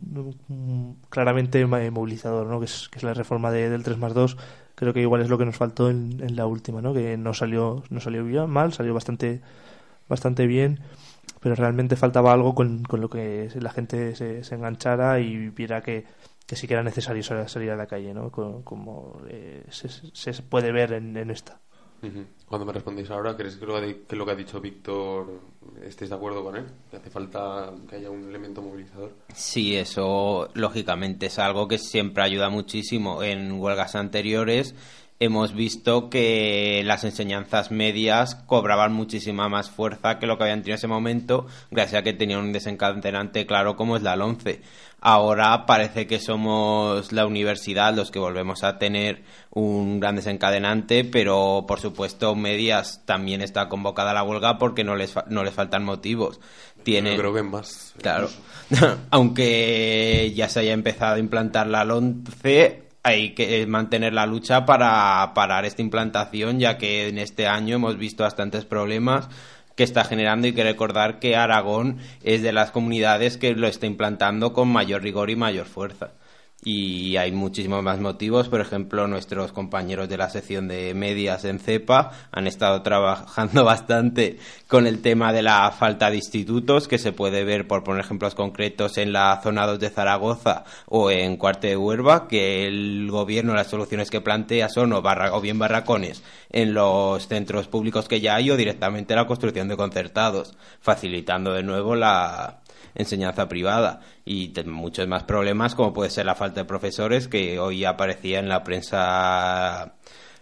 [0.49, 2.61] mm, claramente ma- movilizador, ¿no?
[2.61, 4.37] Que es, que es la reforma de- del 3 más 2.
[4.77, 6.95] Creo que igual es lo que nos faltó en, en la última, ¿no?
[6.95, 9.41] Que no salió, no salió bien, mal, salió bastante,
[10.09, 10.81] bastante bien
[11.41, 15.83] pero realmente faltaba algo con, con lo que la gente se, se enganchara y viera
[15.83, 16.05] que,
[16.47, 18.31] que sí que era necesario sal- salir a la calle, ¿no?
[18.31, 21.61] Co- Como, eh, se, se puede ver en, en esta.
[22.03, 22.25] Ujú.
[22.51, 25.41] Cuando me respondéis ahora, ¿crees que lo, que lo que ha dicho Víctor
[25.85, 26.67] estéis de acuerdo con él?
[26.91, 29.13] ¿Que hace falta que haya un elemento movilizador?
[29.33, 33.23] Sí, eso lógicamente es algo que siempre ayuda muchísimo.
[33.23, 34.75] En huelgas anteriores
[35.21, 40.75] hemos visto que las enseñanzas medias cobraban muchísima más fuerza que lo que habían tenido
[40.75, 44.63] en ese momento, gracias a que tenían un desencadenante claro como es la LONCE.
[45.03, 51.65] Ahora parece que somos la universidad los que volvemos a tener un gran desencadenante, pero
[51.67, 55.55] por supuesto medias también está convocada a la huelga porque no les, fa- no les
[55.55, 56.41] faltan motivos.
[56.83, 57.95] Tienen, Yo creo que más.
[58.03, 58.29] Claro.
[59.11, 65.33] Aunque ya se haya empezado a implantar la LONCE, hay que mantener la lucha para
[65.35, 69.29] parar esta implantación, ya que en este año hemos visto bastantes problemas
[69.77, 73.87] que está generando y que recordar que Aragón es de las comunidades que lo está
[73.87, 76.13] implantando con mayor rigor y mayor fuerza
[76.63, 78.49] y hay muchísimos más motivos.
[78.49, 84.39] Por ejemplo, nuestros compañeros de la sección de medias en CEPA han estado trabajando bastante
[84.69, 88.35] con el tema de la falta de institutos, que se puede ver, por poner ejemplos
[88.35, 93.55] concretos, en la zona 2 de Zaragoza o en Cuarte de Huerva, que el gobierno
[93.55, 98.21] las soluciones que plantea son o, barra, o bien barracones en los centros públicos que
[98.21, 102.60] ya hay o directamente la construcción de concertados, facilitando de nuevo la
[102.95, 107.85] enseñanza privada y muchos más problemas como puede ser la falta de profesores que hoy
[107.85, 109.95] aparecía en la prensa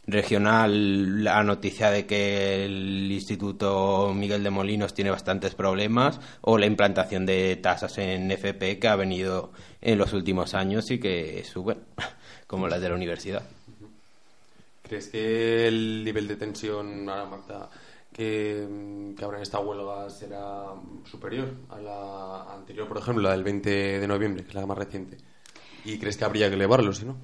[0.08, 6.66] regional la noticia de que el Instituto Miguel de Molinos tiene bastantes problemas o la
[6.66, 9.52] implantación de tasas en FP que ha venido
[9.82, 11.78] en los últimos años y que suben
[12.46, 13.42] como las de la universidad.
[14.82, 17.68] ¿Crees que el nivel de tensión, ahora Marta,
[18.18, 20.74] que, que ahora en esta huelga será
[21.04, 24.76] superior a la anterior, por ejemplo, la del 20 de noviembre, que es la más
[24.76, 25.16] reciente.
[25.84, 27.16] ¿Y crees que habría que elevarlo, si no?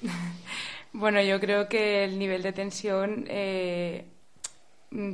[0.94, 4.17] bueno, yo creo que el nivel de tensión eh, Mm,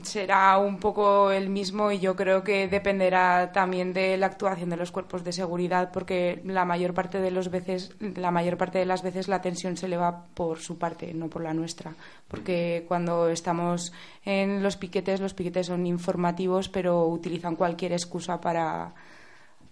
[0.04, 4.76] será un poco el mismo y yo creo que dependerá también de la actuación de
[4.76, 8.86] los cuerpos de seguridad porque la mayor parte de los veces la mayor parte de
[8.86, 11.94] las veces la tensión se eleva por su parte no por la nuestra.
[12.28, 13.92] Porque cuando estamos
[14.24, 18.94] en los piquetes los piquetes son informativos pero utilizan cualquier excusa para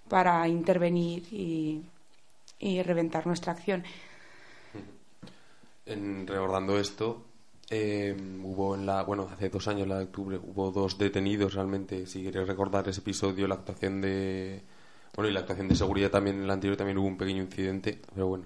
[0.08, 1.80] para intervenir y,
[2.58, 3.84] y reventar nuestra acción.
[5.86, 7.22] En recordando esto
[7.74, 12.04] eh, hubo en la, bueno, hace dos años, la de octubre, hubo dos detenidos realmente.
[12.04, 14.60] Si queréis recordar ese episodio, la actuación de,
[15.16, 17.98] bueno, y la actuación de seguridad también en el anterior también hubo un pequeño incidente,
[18.14, 18.44] pero bueno.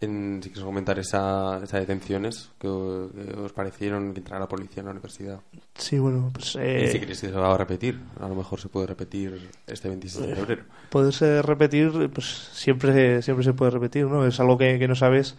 [0.00, 4.86] En, si quieres comentar esa, esas detenciones que, os parecieron que entrara la policía en
[4.86, 5.38] la universidad.
[5.76, 6.56] Sí, bueno, pues...
[6.56, 9.88] Y si queréis que se va a repetir, a lo mejor se puede repetir este
[9.88, 10.64] 26 de febrero.
[10.90, 14.26] Poderse repetir, pues siempre, siempre se puede repetir, ¿no?
[14.26, 15.36] Es algo que, que no sabes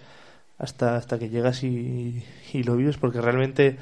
[0.57, 2.23] hasta, hasta que llegas y,
[2.53, 3.77] y lo vives, porque realmente,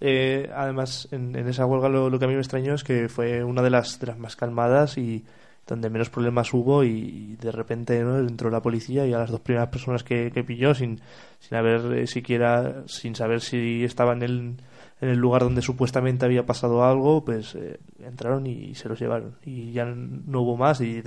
[0.00, 3.44] eh, además, en, en, esa huelga lo, que a mí me extrañó es que fue
[3.44, 5.24] una de las, de las más calmadas y
[5.66, 8.18] donde menos problemas hubo y, de repente ¿no?
[8.18, 11.00] entró la policía y a las dos primeras personas que, que pilló sin,
[11.40, 14.56] sin haber eh, siquiera, sin saber si estaban en el,
[15.00, 19.36] en el lugar donde supuestamente había pasado algo, pues eh, entraron y, se los llevaron
[19.44, 21.02] y ya no hubo más y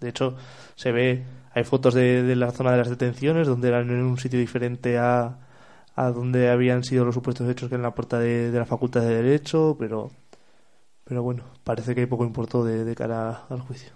[0.00, 0.36] de, hecho
[0.76, 4.18] se ve hay fotos de, de, la zona de las detenciones donde eran en un
[4.18, 5.38] sitio diferente a,
[5.96, 9.02] a donde habían sido los supuestos hechos que en la puerta de, de la Facultad
[9.02, 10.10] de Derecho, pero
[11.04, 13.90] pero bueno, parece que poco importó de, de cara al juicio.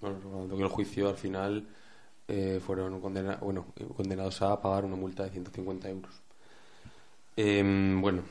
[0.00, 1.66] Bueno, que el juicio al final
[2.26, 6.22] eh, fueron condena bueno, condenados a pagar una multa de 150 euros.
[7.36, 7.62] Eh,
[8.00, 8.22] bueno,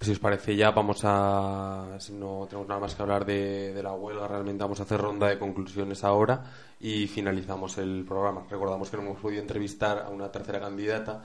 [0.00, 3.92] si os parece ya vamos a, si no tenemos nada más que hablar de, la
[3.92, 6.44] huelga, realmente vamos a hacer ronda de conclusiones ahora
[6.78, 8.46] y finalizamos el programa.
[8.48, 11.24] Recordamos que no hemos podido entrevistar a una tercera candidata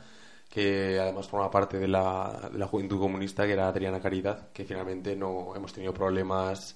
[0.49, 4.65] que además forma parte de la, de la Juventud Comunista, que era Adriana Caridad, que
[4.65, 6.75] finalmente no hemos tenido problemas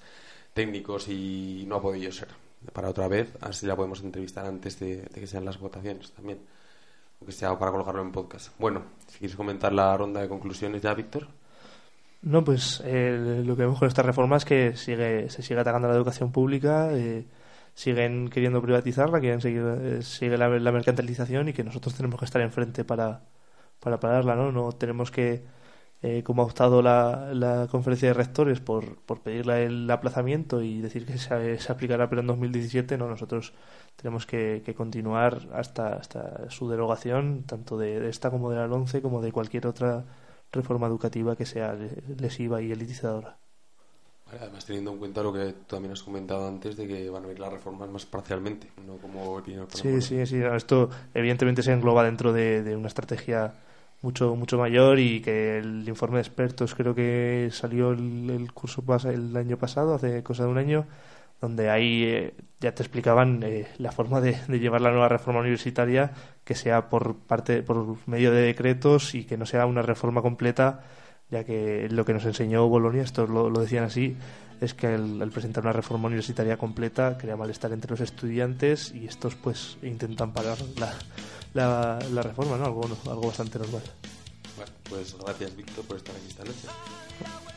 [0.54, 2.30] técnicos y no ha podido ser
[2.74, 6.40] para otra vez, así la podemos entrevistar antes de, de que sean las votaciones también,
[7.20, 8.52] aunque sea para colocarlo en podcast.
[8.60, 11.28] Bueno, si quieres comentar la ronda de conclusiones ya, Víctor.
[12.22, 15.88] No, pues eh, lo que vemos con esta reforma es que sigue, se sigue atacando
[15.88, 17.26] la educación pública, eh,
[17.74, 22.26] siguen queriendo privatizarla, quieren seguir, eh, sigue la, la, mercantilización y que nosotros tenemos que
[22.26, 23.24] estar enfrente para,
[23.80, 24.52] para pararla, ¿no?
[24.52, 25.46] No tenemos que,
[26.02, 30.82] eh, como ha optado la, la conferencia de rectores por, por pedirle el aplazamiento y
[30.82, 33.54] decir que se, se aplicará pero en 2017, no, nosotros
[33.96, 38.66] tenemos que, que continuar hasta, hasta su derogación, tanto de, de esta como de la
[38.66, 40.06] 11 como de cualquier otra
[40.52, 41.78] reforma educativa que sea
[42.18, 43.38] lesiva y elitizadora.
[44.32, 47.32] Además, teniendo en cuenta lo que tú también has comentado antes de que van a
[47.32, 49.42] ir las reformas más parcialmente, no como
[49.74, 50.38] Sí, sí, sí.
[50.38, 53.56] Esto evidentemente se engloba dentro de, de, una estrategia
[54.02, 58.84] mucho mucho mayor y que el informe de expertos creo que salió el, el curso
[59.06, 60.86] el año pasado, hace cosa de un año,
[61.42, 66.12] donde ahí eh, ya te explicaban eh, la forma de, llevar la nueva reforma universitaria
[66.44, 70.82] que sea por parte por medio de decretos y que no sea una reforma completa
[71.30, 74.18] ya que lo que nos enseñó Bolonia esto lo, decían así
[74.60, 79.36] es que el, presentar una reforma universitaria completa crea malestar entre los estudiantes y estos
[79.36, 80.94] pues intentan parar la,
[81.54, 83.84] la, la reforma no algo algo bastante normal.
[84.58, 86.68] Bueno pues gracias Víctor por estar aquí esta noche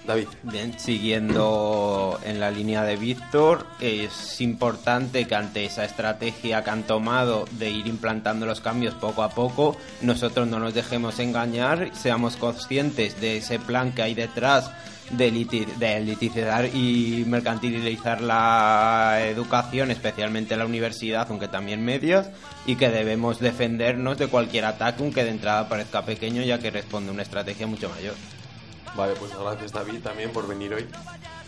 [0.06, 0.26] David.
[0.42, 6.82] Bien, siguiendo en la línea de Víctor, es importante que ante esa estrategia que han
[6.82, 12.36] tomado de ir implantando los cambios poco a poco, nosotros no nos dejemos engañar, seamos
[12.36, 14.72] conscientes de ese plan que hay detrás
[15.10, 22.28] de, liti- de elitizar y mercantilizar la educación, especialmente la universidad, aunque también medias,
[22.66, 27.10] y que debemos defendernos de cualquier ataque, aunque de entrada parezca pequeño, ya que responde
[27.10, 28.14] a una estrategia mucho mayor.
[28.94, 30.86] Vale, pues gracias David también por venir hoy.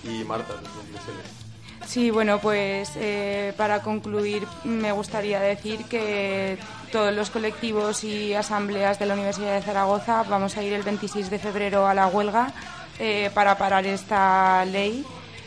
[0.02, 1.44] Y Marta, tus conclusiones.
[1.86, 6.58] Sí, bueno, pues eh, para concluir me gustaría decir que
[6.90, 11.28] todos los colectivos y asambleas de la Universidad de Zaragoza vamos a ir el 26
[11.28, 12.52] de febrero a la huelga
[12.98, 15.04] eh, para parar esta ley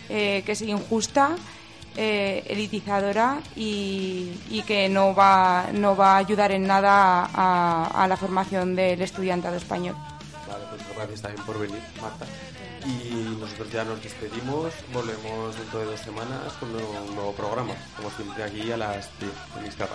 [0.09, 1.35] eh, que es injusta,
[1.95, 8.15] elitizadora y, y que no va, no va a ayudar en nada a, a la
[8.15, 9.95] formación del estudiantado español.
[10.57, 12.25] Vale, pues gracias también por venir, Marta.
[12.85, 18.09] Y nosotros ya nos despedimos, volvemos dentro de dos semanas con un nuevo, programa, como
[18.11, 19.87] siempre aquí a las 10 en Mixta